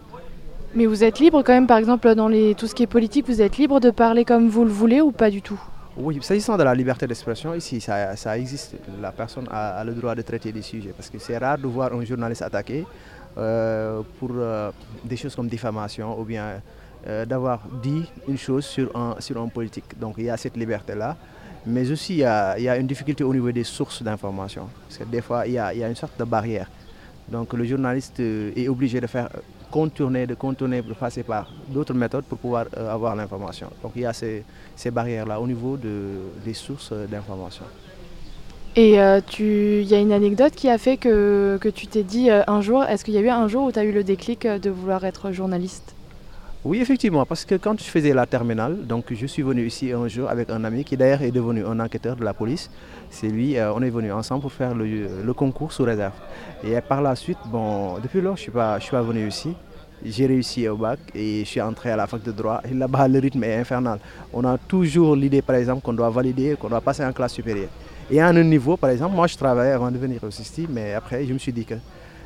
Mais 0.75 0.85
vous 0.85 1.03
êtes 1.03 1.19
libre 1.19 1.41
quand 1.43 1.53
même, 1.53 1.67
par 1.67 1.77
exemple, 1.77 2.13
dans 2.13 2.27
les, 2.27 2.53
tout 2.55 2.67
ce 2.67 2.75
qui 2.75 2.83
est 2.83 2.87
politique, 2.87 3.25
vous 3.27 3.41
êtes 3.41 3.57
libre 3.57 3.79
de 3.79 3.89
parler 3.89 4.23
comme 4.23 4.47
vous 4.49 4.63
le 4.63 4.69
voulez 4.69 5.01
ou 5.01 5.11
pas 5.11 5.31
du 5.31 5.41
tout? 5.41 5.59
Oui, 5.97 6.19
s'agissant 6.21 6.55
de 6.55 6.63
la 6.63 6.75
liberté 6.75 7.07
d'expression, 7.07 7.55
ici, 7.55 7.81
ça, 7.81 8.15
ça, 8.15 8.37
existe. 8.37 8.75
La 9.01 9.11
personne 9.11 9.47
a, 9.51 9.83
le 9.83 9.93
droit 9.93 10.13
de 10.13 10.21
traiter 10.21 10.51
des 10.51 10.61
sujets 10.61 10.93
parce 10.95 11.09
que 11.09 11.17
c'est 11.17 11.37
rare 11.37 11.57
de 11.57 11.67
voir 11.67 11.91
un 11.91 12.05
journaliste 12.05 12.43
attaqué 12.43 12.85
pour 13.35 14.31
des 15.03 15.17
choses 15.17 15.35
comme 15.35 15.47
diffamation 15.47 16.19
ou 16.19 16.23
bien 16.23 16.61
euh, 17.09 17.25
d'avoir 17.25 17.61
dit 17.81 18.03
une 18.27 18.37
chose 18.37 18.65
sur 18.65 18.95
un, 18.95 19.15
sur 19.19 19.41
un 19.41 19.47
politique. 19.47 19.97
Donc 19.99 20.15
il 20.19 20.25
y 20.25 20.29
a 20.29 20.37
cette 20.37 20.55
liberté-là. 20.55 21.17
Mais 21.65 21.89
aussi, 21.91 22.13
il 22.13 22.19
y, 22.19 22.23
a, 22.23 22.77
une 22.77 22.85
difficulté 22.85 23.23
au 23.23 23.33
niveau 23.33 23.51
des 23.51 23.63
sources 23.63 24.03
d'information. 24.03 24.67
Parce 24.87 24.99
que 24.99 25.03
des 25.05 25.21
fois, 25.21 25.47
il 25.47 25.53
y, 25.53 25.57
a, 25.59 25.73
une 25.73 25.95
sorte 25.95 26.19
de 26.19 26.23
barrière. 26.23 26.69
Donc 27.27 27.53
le 27.53 27.65
journaliste 27.65 28.19
euh, 28.19 28.51
est 28.55 28.67
obligé 28.67 29.01
de 29.01 29.07
faire 29.07 29.29
contourner, 29.71 30.27
de 30.27 30.35
contourner, 30.35 30.83
de 30.83 30.93
passer 30.93 31.23
par 31.23 31.51
d'autres 31.67 31.95
méthodes 31.95 32.25
pour 32.25 32.37
pouvoir 32.37 32.65
euh, 32.77 32.93
avoir 32.93 33.15
l'information. 33.15 33.69
Donc 33.81 33.93
il 33.95 34.03
y 34.03 34.05
a 34.05 34.13
ces, 34.13 34.43
barrières-là 34.91 35.41
au 35.41 35.47
niveau 35.47 35.77
de, 35.77 35.95
des 36.45 36.53
sources 36.53 36.93
d'information. 36.93 37.65
Et 38.75 38.97
il 38.97 39.83
y 39.83 39.95
a 39.95 39.99
une 39.99 40.13
anecdote 40.13 40.53
qui 40.53 40.69
a 40.69 40.77
fait 40.77 40.97
que, 40.97 41.57
que 41.59 41.69
tu 41.69 41.87
t'es 41.87 42.03
dit 42.03 42.29
un 42.29 42.61
jour, 42.61 42.83
est-ce 42.83 43.03
qu'il 43.03 43.15
y 43.15 43.17
a 43.17 43.21
eu 43.21 43.29
un 43.29 43.47
jour 43.47 43.65
où 43.65 43.71
tu 43.71 43.79
as 43.79 43.83
eu 43.83 43.91
le 43.91 44.03
déclic 44.03 44.45
de 44.45 44.69
vouloir 44.69 45.03
être 45.05 45.31
journaliste? 45.31 45.95
Oui, 46.65 46.81
effectivement, 46.81 47.25
parce 47.25 47.45
que 47.45 47.55
quand 47.55 47.79
je 47.79 47.85
faisais 47.85 48.13
la 48.13 48.25
terminale, 48.25 48.85
donc 48.85 49.13
je 49.13 49.25
suis 49.25 49.41
venu 49.43 49.65
ici 49.65 49.93
un 49.93 50.09
jour 50.09 50.29
avec 50.29 50.49
un 50.49 50.61
ami 50.65 50.83
qui 50.83 50.97
d'ailleurs 50.97 51.21
est 51.21 51.31
devenu 51.31 51.65
un 51.65 51.79
enquêteur 51.79 52.17
de 52.17 52.25
la 52.25 52.33
police. 52.33 52.69
C'est 53.09 53.29
lui, 53.29 53.57
euh, 53.57 53.71
on 53.73 53.81
est 53.81 53.89
venu 53.89 54.11
ensemble 54.11 54.41
pour 54.41 54.51
faire 54.51 54.75
le, 54.75 55.33
concours 55.33 55.71
sous 55.71 55.83
réserve. 55.83 56.13
Et 56.65 56.79
par 56.81 57.01
la 57.01 57.15
suite, 57.15 57.37
bon, 57.45 57.97
depuis 57.99 58.19
lors, 58.19 58.35
je 58.35 58.41
ne 58.41 58.43
suis, 58.43 58.51
pas, 58.51 58.77
je 58.77 58.83
suis 58.83 58.91
pas 58.91 59.01
venu 59.01 59.25
ici. 59.25 59.55
J'ai 60.03 60.25
réussi 60.27 60.67
au 60.67 60.75
bac 60.75 60.99
et 61.15 61.39
je 61.45 61.49
suis 61.49 61.61
entré 61.61 61.91
à 61.91 61.95
la 61.95 62.07
fac 62.07 62.21
de 62.23 62.31
droit. 62.33 62.61
Et 62.69 62.73
là-bas, 62.73 63.07
le 63.07 63.19
rythme 63.19 63.43
est 63.45 63.55
infernal. 63.55 63.99
On 64.33 64.43
a 64.43 64.57
toujours 64.57 65.15
l'idée, 65.15 65.41
par 65.41 65.55
exemple, 65.55 65.81
qu'on 65.81 65.93
doit 65.93 66.09
valider, 66.09 66.57
qu'on 66.59 66.69
doit 66.69 66.81
passer 66.81 67.05
en 67.05 67.13
classe 67.13 67.33
supérieure. 67.33 67.69
Et 68.11 68.19
à 68.19 68.27
un 68.27 68.43
niveau, 68.43 68.75
par 68.75 68.89
exemple, 68.89 69.15
moi 69.15 69.27
je 69.27 69.37
travaillais 69.37 69.71
avant 69.71 69.91
de 69.91 69.97
venir 69.97 70.21
au 70.23 70.31
CISTI, 70.31 70.67
mais 70.69 70.93
après, 70.93 71.25
je 71.25 71.31
me 71.33 71.37
suis 71.37 71.53
dit 71.53 71.63
que 71.63 71.75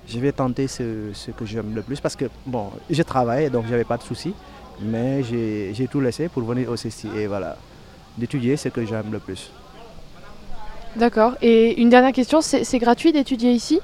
je 0.07 0.19
vais 0.19 0.31
tenter 0.31 0.67
ce, 0.67 1.31
que 1.37 1.45
j'aime 1.45 1.73
le 1.75 1.81
plus 1.81 1.99
parce 1.99 2.15
que, 2.15 2.25
bon, 2.45 2.71
je 2.89 3.01
travaille 3.03 3.49
donc 3.49 3.65
j'avais 3.69 3.83
pas 3.83 3.97
de 3.97 4.03
soucis, 4.03 4.33
mais 4.81 5.23
j'ai 5.23 5.87
tout 5.89 5.99
laissé 6.01 6.29
pour 6.29 6.43
venir 6.43 6.69
au 6.69 6.75
CESTI 6.75 7.09
et 7.17 7.27
voilà, 7.27 7.57
d'étudier 8.17 8.57
ce 8.57 8.69
que 8.69 8.85
j'aime 8.85 9.11
le 9.11 9.19
plus. 9.19 9.51
D'accord. 10.95 11.33
Et 11.41 11.81
une 11.81 11.89
dernière 11.89 12.11
question, 12.13 12.41
c'est 12.41 12.77
gratuit 12.79 13.11
d'étudier 13.11 13.51
ici? 13.51 13.79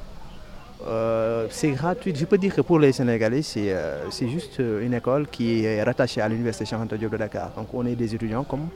Euh, 0.87 1.47
c'est 1.49 1.71
gratuit. 1.71 2.13
Je 2.15 2.25
peux 2.25 2.37
dire 2.37 2.55
que 2.55 2.61
pour 2.61 2.79
les 2.79 2.91
Sénégalais, 2.93 3.41
c'est 3.41 3.73
euh, 3.73 4.09
juste 4.11 4.59
une 4.59 4.93
école 4.93 5.27
qui 5.27 5.65
est 5.65 5.83
rattachée 5.83 6.21
à 6.21 6.29
l'Université 6.29 6.65
Cheikh 6.65 6.93
Diop 6.99 7.11
de 7.11 7.17
Dakar. 7.17 7.51
Donc 7.57 7.73
on 7.73 7.85
est 7.85 7.95
des 7.95 8.13
étudiants 8.15 8.43
comme 8.43 8.67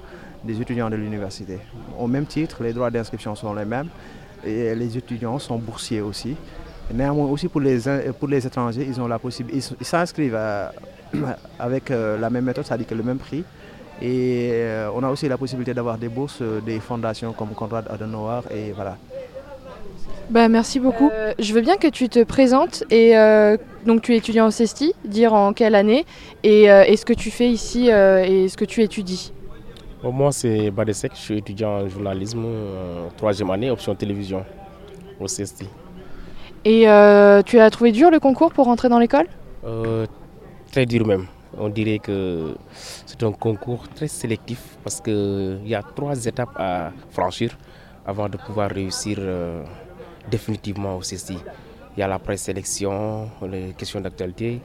des 0.44 0.60
étudiants 0.60 0.90
de 0.90 0.96
l'université. 0.96 1.60
Au 1.98 2.08
même 2.08 2.26
titre, 2.26 2.64
les 2.64 2.74
droits 2.74 2.92
d'inscription 2.92 3.36
sont 3.36 3.54
les 3.54 3.66
mêmes 3.66 3.88
et 4.46 4.76
les 4.76 4.98
étudiants 4.98 5.40
sont 5.40 5.58
boursiers 5.58 6.02
aussi. 6.02 6.36
Néanmoins 6.94 7.28
aussi 7.28 7.48
pour 7.48 7.62
les, 7.62 7.80
pour 8.20 8.28
les 8.28 8.46
étrangers, 8.46 8.86
ils 8.88 9.02
ont 9.02 9.08
la 9.08 9.20
possibilité, 9.20 9.68
ils 9.80 9.86
s'inscrivent 9.86 10.38
avec 11.60 11.90
la 11.90 12.30
même 12.30 12.46
méthode, 12.46 12.66
c'est-à-dire 12.66 12.88
que 12.88 12.96
le 12.96 13.04
même 13.04 13.18
prix. 13.18 13.44
Et 14.02 14.64
on 14.94 15.04
a 15.04 15.10
aussi 15.10 15.28
la 15.28 15.38
possibilité 15.38 15.74
d'avoir 15.74 15.98
des 15.98 16.10
bourses 16.10 16.42
des 16.66 16.80
fondations 16.80 17.34
comme 17.34 17.50
Conrad 17.50 17.86
Adenauer 17.90 18.42
et 18.52 18.72
voilà. 18.72 18.98
Bah, 20.30 20.48
merci 20.48 20.80
beaucoup. 20.80 21.10
Euh, 21.12 21.34
je 21.38 21.54
veux 21.54 21.62
bien 21.62 21.78
que 21.78 21.88
tu 21.88 22.10
te 22.10 22.24
présentes 22.24 22.84
et 22.90 23.18
euh, 23.18 23.58
donc 23.86 24.02
tu 24.02 24.14
es 24.14 24.18
étudiant 24.18 24.48
au 24.48 24.52
CESTI, 24.52 24.94
dire 25.06 25.34
en 25.34 25.54
quelle 25.54 25.76
année 25.76 26.06
et, 26.44 26.72
euh, 26.72 26.96
ce 26.96 27.06
que 27.06 27.14
tu 27.14 27.30
fais 27.30 27.50
ici 27.50 27.90
et 27.90 28.48
ce 28.48 28.58
que 28.58 28.66
tu 28.66 28.82
étudies. 28.82 29.34
moi 30.02 30.32
c'est 30.32 30.72
Badesek, 30.72 31.12
je 31.16 31.20
suis 31.20 31.38
étudiant 31.38 31.82
en 31.82 31.90
journalisme, 31.90 32.46
troisième 33.18 33.50
année, 33.52 33.70
option 33.70 33.94
télévision 33.96 34.46
au 35.20 35.28
CESTI. 35.28 35.68
Et 36.65 36.84
tu 37.45 37.60
as 37.60 37.69
trouvé 37.69 37.91
dur 37.91 38.10
le 38.12 38.19
concours 38.19 38.54
pour 38.54 38.65
rentrer 38.65 38.89
dans 38.89 38.99
l'école? 38.99 39.28
Très 40.71 40.86
dur 40.86 41.06
même. 41.06 41.28
On 41.58 41.69
dirait 41.69 41.99
que 41.99 42.56
c'est 42.73 43.21
un 43.21 43.32
concours 43.32 43.88
très 43.89 44.08
sélectif 44.08 44.78
parce 44.84 44.99
qu'il 44.99 45.62
y 45.67 45.76
a 45.76 45.84
trois 45.84 46.26
étapes 46.26 46.56
à 46.56 46.91
franchir 47.12 47.58
avant 48.06 48.28
de 48.28 48.38
pouvoir 48.38 48.71
réussir 48.71 49.19
définitivement 50.32 50.97
au 50.97 51.02
CESTI. 51.04 51.38
Il 51.95 51.99
y 51.99 52.04
a 52.04 52.08
la 52.08 52.17
présélection, 52.17 53.30
les 53.47 53.73
questions 53.78 54.02
d'actualité. 54.02 54.62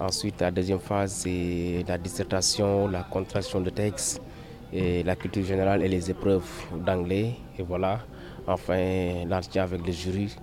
Ensuite, 0.00 0.40
la 0.40 0.52
deuxième 0.52 0.78
phase, 0.78 1.12
c'est 1.24 1.84
la 1.88 1.98
dissertation, 1.98 2.86
la 2.86 3.02
contraction 3.02 3.60
de 3.60 3.70
texte, 3.70 4.22
la 4.72 5.16
culture 5.16 5.44
générale 5.44 5.82
et 5.82 5.88
les 5.88 6.10
épreuves 6.10 6.48
d'anglais. 6.86 7.34
Et 7.58 7.62
voilà, 7.62 7.98
enfin, 8.46 9.24
l'entretien 9.28 9.64
avec 9.64 9.84
le 9.84 9.92
jury, 9.92 10.36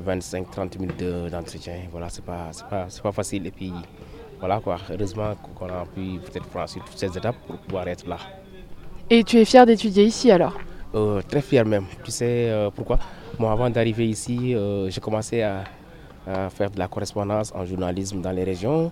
25-30 0.00 0.78
minutes 0.78 1.04
d'entretien. 1.30 1.74
voilà, 1.90 2.08
c'est 2.08 2.24
pas, 2.24 2.50
pas, 2.68 2.86
pas 3.02 3.12
facile. 3.12 3.46
Et 3.46 3.50
puis, 3.50 3.72
voilà 4.40 4.58
quoi, 4.60 4.78
heureusement 4.90 5.34
qu'on 5.54 5.66
a 5.66 5.84
pu 5.84 6.18
peut-être 6.18 6.46
franchir 6.46 6.82
toutes 6.84 6.96
ces 6.96 7.16
étapes 7.16 7.36
pour 7.46 7.58
pouvoir 7.58 7.86
être 7.88 8.06
là. 8.08 8.16
Et 9.10 9.22
tu 9.22 9.38
es 9.38 9.44
fier 9.44 9.66
d'étudier 9.66 10.04
ici 10.04 10.30
alors? 10.30 10.56
Euh, 10.94 11.20
Très 11.28 11.42
fier 11.42 11.64
même. 11.64 11.84
Tu 12.04 12.10
sais 12.10 12.48
euh, 12.48 12.70
pourquoi? 12.74 12.98
Avant 13.38 13.68
d'arriver 13.68 14.08
ici, 14.08 14.54
euh, 14.54 14.88
j'ai 14.90 15.00
commencé 15.00 15.42
à, 15.42 15.64
faire 16.50 16.70
de 16.70 16.78
la 16.78 16.86
correspondance 16.86 17.52
en 17.54 17.64
journalisme 17.64 18.20
dans 18.20 18.30
les 18.30 18.44
régions 18.44 18.90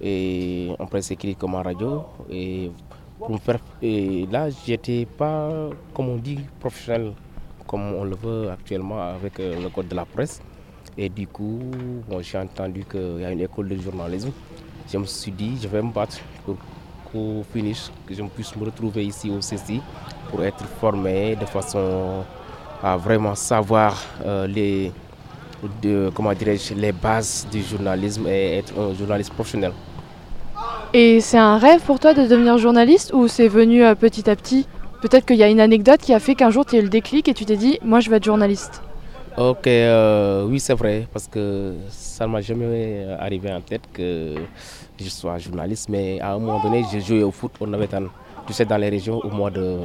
et 0.00 0.70
en 0.78 0.86
presse 0.86 1.10
écrite 1.10 1.38
comme 1.38 1.54
en 1.54 1.62
radio. 1.62 2.04
Et, 2.30 2.70
pour 3.18 3.38
faire, 3.40 3.58
et 3.82 4.26
là, 4.30 4.48
j'étais 4.66 5.06
pas, 5.06 5.68
comme 5.92 6.08
on 6.08 6.16
dit, 6.16 6.38
professionnel 6.58 7.12
comme 7.70 7.94
on 7.94 8.02
le 8.02 8.16
veut 8.16 8.50
actuellement 8.50 9.00
avec 9.00 9.38
euh, 9.38 9.62
le 9.62 9.68
code 9.68 9.86
de 9.86 9.94
la 9.94 10.04
presse. 10.04 10.42
Et 10.98 11.08
du 11.08 11.28
coup, 11.28 11.60
j'ai 12.20 12.36
entendu 12.38 12.84
qu'il 12.84 13.20
y 13.20 13.24
a 13.24 13.30
une 13.30 13.40
école 13.40 13.68
de 13.68 13.76
journalisme. 13.76 14.32
Je 14.92 14.98
me 14.98 15.04
suis 15.04 15.30
dit, 15.30 15.56
je 15.62 15.68
vais 15.68 15.80
me 15.80 15.92
battre 15.92 16.18
pour 16.44 16.56
qu'au 17.04 17.44
finish, 17.52 17.90
que 18.06 18.12
je 18.12 18.22
puisse 18.24 18.56
me 18.56 18.64
retrouver 18.64 19.04
ici 19.04 19.30
au 19.30 19.38
CCI 19.38 19.80
pour 20.28 20.42
être 20.42 20.64
formé 20.80 21.36
de 21.36 21.46
façon 21.46 22.24
à 22.82 22.96
vraiment 22.96 23.36
savoir 23.36 24.02
euh, 24.24 24.48
les, 24.48 24.90
de, 25.80 26.10
comment 26.12 26.32
les 26.76 26.92
bases 26.92 27.46
du 27.52 27.62
journalisme 27.62 28.26
et 28.26 28.58
être 28.58 28.72
un 28.76 28.94
journaliste 28.94 29.32
professionnel. 29.32 29.72
Et 30.92 31.20
c'est 31.20 31.38
un 31.38 31.56
rêve 31.56 31.82
pour 31.82 32.00
toi 32.00 32.14
de 32.14 32.26
devenir 32.26 32.58
journaliste 32.58 33.12
ou 33.14 33.28
c'est 33.28 33.46
venu 33.46 33.84
euh, 33.84 33.94
petit 33.94 34.28
à 34.28 34.34
petit? 34.34 34.66
Peut-être 35.02 35.24
qu'il 35.26 35.36
y 35.36 35.42
a 35.42 35.48
une 35.48 35.60
anecdote 35.60 36.00
qui 36.00 36.12
a 36.12 36.20
fait 36.20 36.34
qu'un 36.34 36.50
jour 36.50 36.66
tu 36.66 36.76
as 36.76 36.78
eu 36.80 36.82
le 36.82 36.88
déclic 36.88 37.28
et 37.28 37.34
tu 37.34 37.44
t'es 37.44 37.56
dit, 37.56 37.78
moi 37.82 38.00
je 38.00 38.10
vais 38.10 38.16
être 38.16 38.24
journaliste. 38.24 38.82
Ok, 39.36 39.66
euh, 39.66 40.44
oui 40.46 40.60
c'est 40.60 40.74
vrai, 40.74 41.06
parce 41.12 41.26
que 41.26 41.74
ça 41.88 42.26
ne 42.26 42.32
m'a 42.32 42.40
jamais 42.40 43.06
arrivé 43.18 43.50
en 43.52 43.60
tête 43.60 43.82
que 43.92 44.34
je 45.00 45.08
sois 45.08 45.38
journaliste, 45.38 45.88
mais 45.88 46.20
à 46.20 46.32
un 46.32 46.38
moment 46.38 46.62
donné 46.62 46.84
j'ai 46.90 47.00
joué 47.00 47.22
au 47.22 47.30
foot, 47.30 47.52
on 47.60 47.72
avait 47.72 47.88
tu 48.46 48.52
sais, 48.52 48.64
dans 48.64 48.76
les 48.76 48.88
régions 48.88 49.20
au 49.20 49.30
mois 49.30 49.50
de 49.50 49.78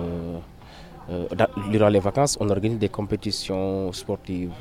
euh, 1.12 1.28
durant 1.70 1.90
les 1.90 2.00
vacances, 2.00 2.36
on 2.40 2.50
organise 2.50 2.80
des 2.80 2.90
compétitions 2.90 3.92
sportives. 3.94 4.52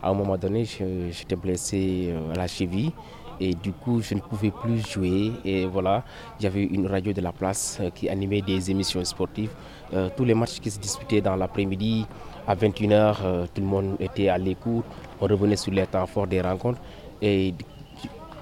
À 0.00 0.10
un 0.10 0.14
moment 0.14 0.36
donné, 0.36 0.64
j'étais 0.64 1.34
blessé 1.34 2.10
euh, 2.10 2.32
à 2.32 2.36
la 2.36 2.46
cheville 2.46 2.92
et 3.40 3.54
du 3.54 3.72
coup, 3.72 4.00
je 4.00 4.14
ne 4.14 4.20
pouvais 4.20 4.50
plus 4.50 4.86
jouer. 4.86 5.32
Et 5.44 5.66
voilà, 5.66 6.04
avait 6.42 6.64
une 6.64 6.86
radio 6.86 7.12
de 7.12 7.20
la 7.20 7.32
place 7.32 7.78
euh, 7.80 7.90
qui 7.90 8.08
animait 8.08 8.42
des 8.42 8.70
émissions 8.70 9.04
sportives. 9.04 9.50
tous 10.16 10.24
les 10.24 10.34
matchs 10.34 10.60
qui 10.60 10.70
se 10.70 10.78
disputaient 10.78 11.22
dans 11.22 11.36
l'après-midi, 11.36 12.06
à 12.46 12.54
21h, 12.54 13.46
tout 13.54 13.60
le 13.62 13.66
monde 13.66 13.96
était 14.00 14.28
à 14.28 14.36
l'écoute. 14.36 14.84
On 15.20 15.26
revenait 15.26 15.56
sur 15.56 15.72
les 15.72 15.86
temps 15.86 16.06
forts 16.06 16.26
des 16.26 16.40
rencontres. 16.42 16.80
Et 17.22 17.54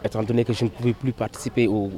étant 0.04 0.22
donné 0.24 0.44
que 0.44 0.52
je 0.52 0.64
ne 0.64 0.70
pouvais 0.70 0.92
plus 0.92 1.12
participer 1.12 1.68
au, 1.68 1.90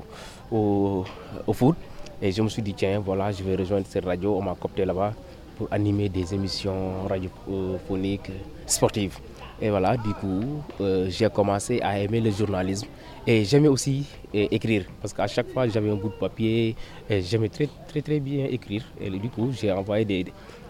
au 0.51 1.53
foot, 1.53 1.77
et 2.21 2.33
je 2.33 2.43
me 2.43 2.49
suis 2.49 2.63
dit, 2.63 2.75
tiens, 2.75 2.99
voilà, 2.99 3.31
je 3.31 3.43
vais 3.45 3.55
rejoindre 3.55 3.87
cette 3.89 4.05
radio. 4.05 4.37
On 4.37 4.43
m'a 4.43 4.55
copté 4.55 4.85
là-bas 4.85 5.13
pour 5.57 5.69
animer 5.71 6.09
des 6.09 6.35
émissions 6.35 7.07
radiophoniques 7.09 8.31
sportives. 8.67 9.19
Et 9.61 9.71
voilà, 9.71 9.97
du 9.97 10.15
coup, 10.15 10.63
euh, 10.81 11.07
j'ai 11.11 11.29
commencé 11.31 11.81
à 11.83 11.99
aimer 11.99 12.21
le 12.21 12.31
journalisme. 12.31 12.87
Et 13.27 13.45
j'aimais 13.45 13.67
aussi 13.69 14.07
euh, 14.35 14.47
écrire, 14.53 14.85
parce 15.01 15.13
qu'à 15.13 15.27
chaque 15.27 15.49
fois, 15.49 15.67
j'avais 15.67 15.91
un 15.91 15.97
bout 15.97 16.11
de 16.11 16.15
papier. 16.15 16.77
J'aimais 17.11 17.49
très, 17.49 17.69
très, 17.89 18.01
très 18.01 18.21
bien 18.21 18.47
écrire. 18.47 18.85
Et 19.01 19.11
du 19.11 19.29
coup, 19.29 19.51
j'ai 19.53 19.73
envoyé 19.73 20.05
des 20.05 20.27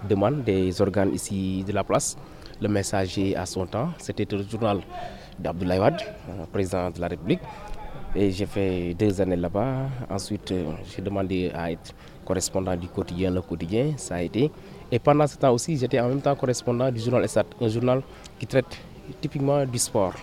demandes 0.08 0.42
des 0.42 0.80
organes 0.80 1.12
ici 1.12 1.62
de 1.66 1.72
la 1.72 1.84
place. 1.84 2.16
Le 2.60 2.68
messager 2.68 3.36
à 3.36 3.44
son 3.44 3.66
temps, 3.66 3.90
c'était 3.98 4.26
le 4.34 4.42
journal 4.42 4.80
d'Abdoulaye 5.38 5.78
Wade, 5.78 6.00
euh, 6.30 6.46
président 6.50 6.90
de 6.90 7.00
la 7.00 7.08
République. 7.08 7.40
Et 8.16 8.30
j'ai 8.30 8.46
fait 8.46 8.94
deux 8.94 9.20
années 9.20 9.36
là-bas. 9.36 9.86
Ensuite, 10.08 10.52
j'ai 10.90 11.02
demandé 11.02 11.50
à 11.54 11.70
être 11.70 11.92
correspondant 12.24 12.74
du 12.74 12.88
quotidien 12.88 13.30
Le 13.30 13.42
Quotidien, 13.42 13.92
ça 13.98 14.16
a 14.16 14.22
été. 14.22 14.50
Et 14.90 14.98
pendant 14.98 15.26
ce 15.26 15.36
temps 15.36 15.52
aussi, 15.52 15.76
j'étais 15.76 16.00
en 16.00 16.08
même 16.08 16.20
temps 16.20 16.34
correspondant 16.34 16.90
du 16.90 17.00
journal 17.00 17.24
Estat, 17.24 17.44
un 17.60 17.68
journal 17.68 18.02
qui 18.38 18.46
traite 18.46 18.78
typiquement 19.20 19.64
du 19.66 19.78
sport. 19.78 20.14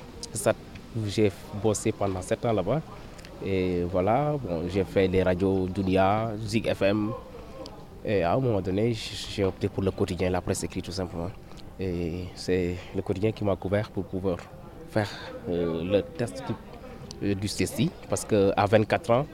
où 0.98 1.06
j'ai 1.08 1.32
bossé 1.62 1.92
pendant 1.92 2.22
sept 2.22 2.46
ans 2.46 2.54
là-bas. 2.54 2.82
Et 3.46 3.84
voilà, 3.84 4.36
bon, 4.42 4.64
j'ai 4.70 4.84
fait 4.86 5.08
les 5.08 5.22
radios 5.24 5.68
Dunia, 5.68 6.32
Zig 6.46 6.68
FM. 6.68 7.12
Et 8.04 8.24
à 8.24 8.34
un 8.34 8.40
moment 8.40 8.62
donné, 8.62 8.94
j'ai 8.94 9.44
opté 9.44 9.68
pour 9.68 9.84
le 9.84 9.92
quotidien, 9.92 10.30
la 10.30 10.42
presse 10.42 10.64
écrite 10.64 10.86
tout 10.86 10.92
simplement. 10.92 11.30
Et 11.80 12.26
c'est 12.36 12.76
le 12.96 13.02
quotidien 13.02 13.32
qui 13.32 13.44
m'a 13.44 13.56
couvert 13.56 13.90
pour 13.92 14.06
pouvoir 14.06 14.38
faire 14.90 15.10
euh, 15.50 15.84
le 15.84 16.02
test 16.02 16.42
euh, 17.22 17.36
du 17.36 17.48
CECI 17.48 17.92
parce 18.10 18.24
qu'à 18.24 18.66
24 18.66 19.12
ans, 19.12 19.26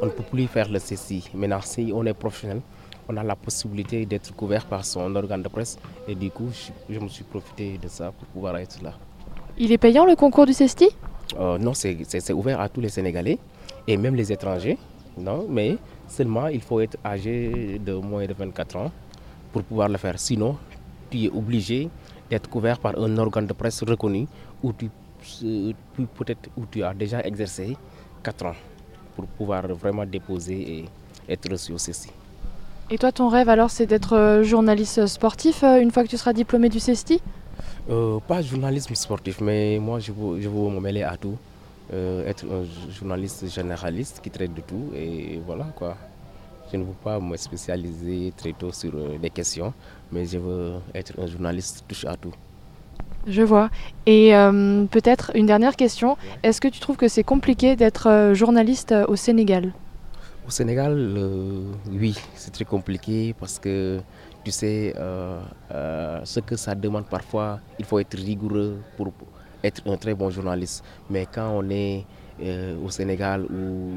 on 0.00 0.06
ne 0.06 0.10
peut 0.10 0.22
plus 0.22 0.46
faire 0.46 0.68
le 0.68 0.78
CECI. 0.78 1.30
Maintenant, 1.34 1.60
si 1.62 1.90
on 1.92 2.04
est 2.06 2.14
professionnel, 2.14 2.60
on 3.08 3.16
a 3.16 3.22
la 3.22 3.36
possibilité 3.36 4.06
d'être 4.06 4.34
couvert 4.34 4.64
par 4.66 4.84
son 4.84 5.14
organe 5.14 5.42
de 5.42 5.48
presse 5.48 5.78
et 6.08 6.14
du 6.14 6.30
coup, 6.30 6.48
je, 6.88 6.98
me 6.98 7.08
suis 7.08 7.24
profité 7.24 7.78
de 7.78 7.88
ça 7.88 8.12
pour 8.12 8.26
pouvoir 8.28 8.56
être 8.58 8.82
là. 8.82 8.92
Il 9.58 9.72
est 9.72 9.78
payant 9.78 10.04
le 10.06 10.16
concours 10.16 10.46
du 10.46 10.52
CESTI? 10.52 10.88
Euh, 11.38 11.58
Non, 11.58 11.74
c'est 11.74 12.32
ouvert 12.32 12.60
à 12.60 12.68
tous 12.68 12.80
les 12.80 12.88
Sénégalais 12.88 13.38
et 13.86 13.96
même 13.96 14.14
les 14.14 14.32
étrangers. 14.32 14.78
Non, 15.16 15.46
mais 15.48 15.76
seulement 16.08 16.48
il 16.48 16.60
faut 16.60 16.80
être 16.80 16.96
âgé 17.04 17.78
de 17.78 17.92
moins 17.94 18.26
de 18.26 18.34
24 18.34 18.76
ans 18.76 18.90
pour 19.52 19.62
pouvoir 19.62 19.88
le 19.88 19.96
faire. 19.98 20.18
Sinon, 20.18 20.56
tu 21.10 21.24
es 21.24 21.28
obligé 21.28 21.88
d'être 22.28 22.48
couvert 22.48 22.78
par 22.78 22.98
un 22.98 23.16
organe 23.18 23.46
de 23.46 23.52
presse 23.52 23.82
reconnu 23.84 24.26
où 24.62 24.72
tu 24.72 24.90
peut-être 26.18 26.50
où 26.56 26.66
tu 26.70 26.82
as 26.82 26.92
déjà 26.92 27.20
exercé 27.22 27.76
4 28.22 28.46
ans 28.46 28.56
pour 29.16 29.26
pouvoir 29.26 29.66
vraiment 29.68 30.04
déposer 30.04 30.78
et 30.78 30.84
être 31.28 31.50
reçu 31.50 31.72
au 31.72 31.78
CESTI. 31.78 32.10
Et 32.90 32.98
toi, 32.98 33.12
ton 33.12 33.28
rêve 33.28 33.48
alors, 33.48 33.70
c'est 33.70 33.86
d'être 33.86 34.14
euh, 34.14 34.42
journaliste 34.42 35.06
sportif 35.06 35.64
euh, 35.64 35.80
une 35.80 35.90
fois 35.90 36.04
que 36.04 36.08
tu 36.08 36.18
seras 36.18 36.34
diplômé 36.34 36.68
du 36.68 36.80
CESTI 36.80 37.20
euh, 37.88 38.18
Pas 38.28 38.42
journalisme 38.42 38.94
sportif, 38.94 39.40
mais 39.40 39.78
moi, 39.78 40.00
je 40.00 40.12
veux, 40.12 40.40
je 40.40 40.48
veux 40.48 40.68
me 40.70 40.80
mêler 40.80 41.02
à 41.02 41.16
tout. 41.16 41.36
être 41.92 42.44
un 42.44 42.64
journaliste 42.92 43.48
généraliste 43.48 44.20
qui 44.22 44.30
traite 44.30 44.54
de 44.54 44.62
tout 44.62 44.86
et 44.96 45.40
voilà 45.46 45.66
quoi. 45.76 45.96
Je 46.70 46.78
ne 46.78 46.84
veux 46.84 46.98
pas 47.04 47.20
me 47.20 47.36
spécialiser 47.36 48.32
très 48.36 48.52
tôt 48.52 48.72
sur 48.72 48.92
des 49.22 49.30
questions, 49.30 49.72
mais 50.10 50.24
je 50.26 50.38
veux 50.38 50.72
être 50.94 51.12
un 51.20 51.26
journaliste 51.26 51.84
touche 51.86 52.04
à 52.06 52.16
tout. 52.16 52.34
Je 53.26 53.42
vois. 53.42 53.70
Et 54.06 54.34
euh, 54.34 54.84
peut-être 54.90 55.30
une 55.34 55.46
dernière 55.46 55.76
question. 55.76 56.16
Est-ce 56.42 56.60
que 56.60 56.68
tu 56.68 56.80
trouves 56.80 56.96
que 56.96 57.08
c'est 57.08 57.24
compliqué 57.24 57.76
d'être 57.76 58.32
journaliste 58.34 58.94
au 59.08 59.16
Sénégal? 59.16 59.72
Au 60.46 60.50
Sénégal, 60.50 60.94
oui, 61.90 62.14
c'est 62.34 62.50
très 62.50 62.66
compliqué 62.66 63.34
parce 63.38 63.58
que 63.58 64.00
tu 64.44 64.50
sais, 64.50 64.92
ce 65.70 66.40
que 66.40 66.56
ça 66.56 66.74
demande 66.74 67.06
parfois, 67.06 67.60
il 67.78 67.86
faut 67.86 67.98
être 67.98 68.14
rigoureux 68.14 68.76
pour 68.98 69.10
être 69.62 69.80
un 69.86 69.96
très 69.96 70.14
bon 70.14 70.28
journaliste. 70.28 70.84
Mais 71.08 71.26
quand 71.32 71.48
on 71.48 71.70
est 71.70 72.04
au 72.84 72.90
Sénégal 72.90 73.46
où 73.46 73.94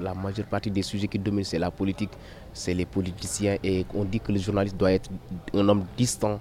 la 0.00 0.12
majeure 0.12 0.46
partie 0.46 0.72
des 0.72 0.82
sujets 0.82 1.06
qui 1.06 1.20
dominent, 1.20 1.44
c'est 1.44 1.60
la 1.60 1.70
politique, 1.70 2.10
c'est 2.52 2.74
les 2.74 2.86
politiciens. 2.86 3.56
Et 3.62 3.86
on 3.94 4.02
dit 4.02 4.18
que 4.18 4.32
le 4.32 4.40
journaliste 4.40 4.76
doit 4.76 4.90
être 4.90 5.08
un 5.54 5.68
homme 5.68 5.84
distant, 5.96 6.40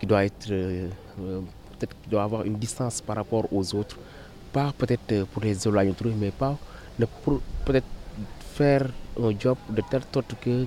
qui 0.00 0.06
doit 0.06 0.24
être 0.24 0.48
peut-être 0.48 1.94
doit 2.08 2.22
avoir 2.22 2.44
une 2.44 2.56
distance 2.56 3.02
par 3.02 3.16
rapport 3.16 3.46
aux 3.52 3.74
autres. 3.74 3.98
Pas 4.54 4.72
peut-être 4.78 5.26
pour 5.26 5.42
les 5.42 5.68
éloigner 5.68 5.92
mais 6.18 6.30
pas 6.30 6.56
peut-être 7.66 7.86
faire 8.54 8.86
un 9.20 9.32
job 9.38 9.58
de 9.68 9.82
telle 9.90 10.02
sorte 10.12 10.34
que, 10.40 10.66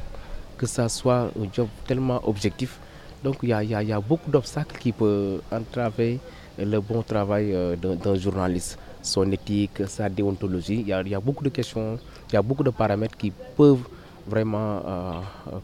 que 0.58 0.65
ça 0.65 0.89
soit 0.89 1.32
un 1.39 1.47
job 1.54 1.67
tellement 1.88 2.19
objectif. 2.28 2.80
Donc 3.23 3.38
il 3.43 3.50
y 3.50 3.54
a, 3.54 3.63
y 3.63 3.93
a, 3.93 4.00
beaucoup 4.00 4.30
d'obstacles 4.30 4.78
qui 4.78 4.91
peuvent 4.91 5.41
entraver 5.52 6.19
le 6.60 6.80
bon 6.80 7.02
travail 7.02 7.54
euh, 7.54 7.76
d'un 7.76 8.15
journaliste. 8.15 8.78
Son 9.02 9.32
éthique, 9.32 9.88
sa 9.88 10.10
déontologie, 10.10 10.82
il 10.82 10.88
y, 10.88 10.93
a, 10.93 11.02
y, 11.02 11.15
a, 11.15 11.19
beaucoup 11.19 11.43
de 11.43 11.50
questions, 11.50 11.97
il 12.30 12.34
y 12.34 12.38
a 12.38 12.41
beaucoup 12.41 12.63
de 12.63 12.71
paramètres 12.71 13.15
qui 13.15 13.32
peuvent 13.32 13.88
vraiment 14.28 14.82
euh, 14.86 15.12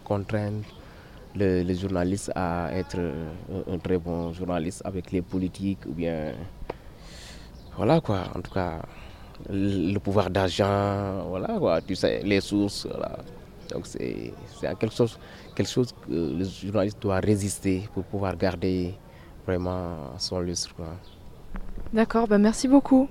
contraindre 0.03 0.63
le, 1.35 1.73
journaliste 1.73 2.31
à 2.35 2.69
être 2.73 2.97
un, 2.99 3.73
un, 3.73 3.77
très 3.79 3.97
bon 3.97 4.31
journaliste 4.31 4.81
avec 4.85 5.11
les 5.11 5.21
politiques 5.21 5.85
ou 5.87 5.91
bien... 5.91 6.31
Voilà 7.75 7.99
quoi, 8.01 8.19
en 8.35 8.39
tout 8.39 8.53
cas 8.53 8.79
le 9.49 9.97
pouvoir 9.99 10.29
d'argent, 10.29 11.25
voilà 11.27 11.57
quoi, 11.59 11.81
tu 11.81 11.95
sais, 11.95 12.21
les 12.23 12.41
sources, 12.41 12.85
voilà. 12.85 13.17
Donc 13.71 13.87
c'est 13.87 14.33
quelque 14.61 14.93
chose, 14.93 15.17
quelque 15.55 15.69
chose 15.69 15.91
que 15.91 16.11
le 16.11 16.43
journaliste 16.45 17.01
doit 17.01 17.19
résister 17.19 17.87
pour 17.93 18.03
pouvoir 18.03 18.35
garder 18.35 18.93
vraiment 19.45 20.17
son 20.17 20.39
lustre. 20.39 20.75
D'accord, 21.91 22.27
bah 22.27 22.37
merci 22.37 22.67
beaucoup. 22.67 23.07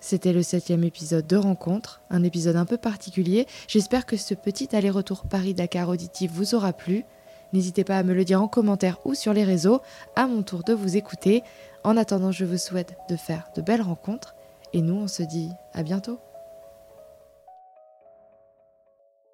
C'était 0.00 0.32
le 0.32 0.42
septième 0.42 0.82
épisode 0.82 1.26
de 1.26 1.36
Rencontre, 1.36 2.02
un 2.10 2.24
épisode 2.24 2.56
un 2.56 2.64
peu 2.64 2.76
particulier. 2.76 3.46
J'espère 3.68 4.04
que 4.04 4.16
ce 4.16 4.34
petit 4.34 4.74
aller-retour 4.74 5.22
Paris-Dakar 5.28 5.88
auditif 5.88 6.32
vous 6.32 6.54
aura 6.54 6.72
plu. 6.72 7.04
N'hésitez 7.52 7.84
pas 7.84 7.98
à 7.98 8.02
me 8.02 8.12
le 8.12 8.24
dire 8.24 8.42
en 8.42 8.48
commentaire 8.48 8.98
ou 9.04 9.14
sur 9.14 9.32
les 9.32 9.44
réseaux, 9.44 9.80
à 10.16 10.26
mon 10.26 10.42
tour 10.42 10.64
de 10.64 10.72
vous 10.72 10.96
écouter. 10.96 11.42
En 11.84 11.96
attendant, 11.96 12.30
je 12.30 12.44
vous 12.44 12.58
souhaite 12.58 12.96
de 13.08 13.16
faire 13.16 13.50
de 13.56 13.62
belles 13.62 13.82
rencontres 13.82 14.36
et 14.72 14.82
nous, 14.82 14.94
on 14.94 15.08
se 15.08 15.22
dit 15.22 15.50
à 15.74 15.82
bientôt. 15.82 16.20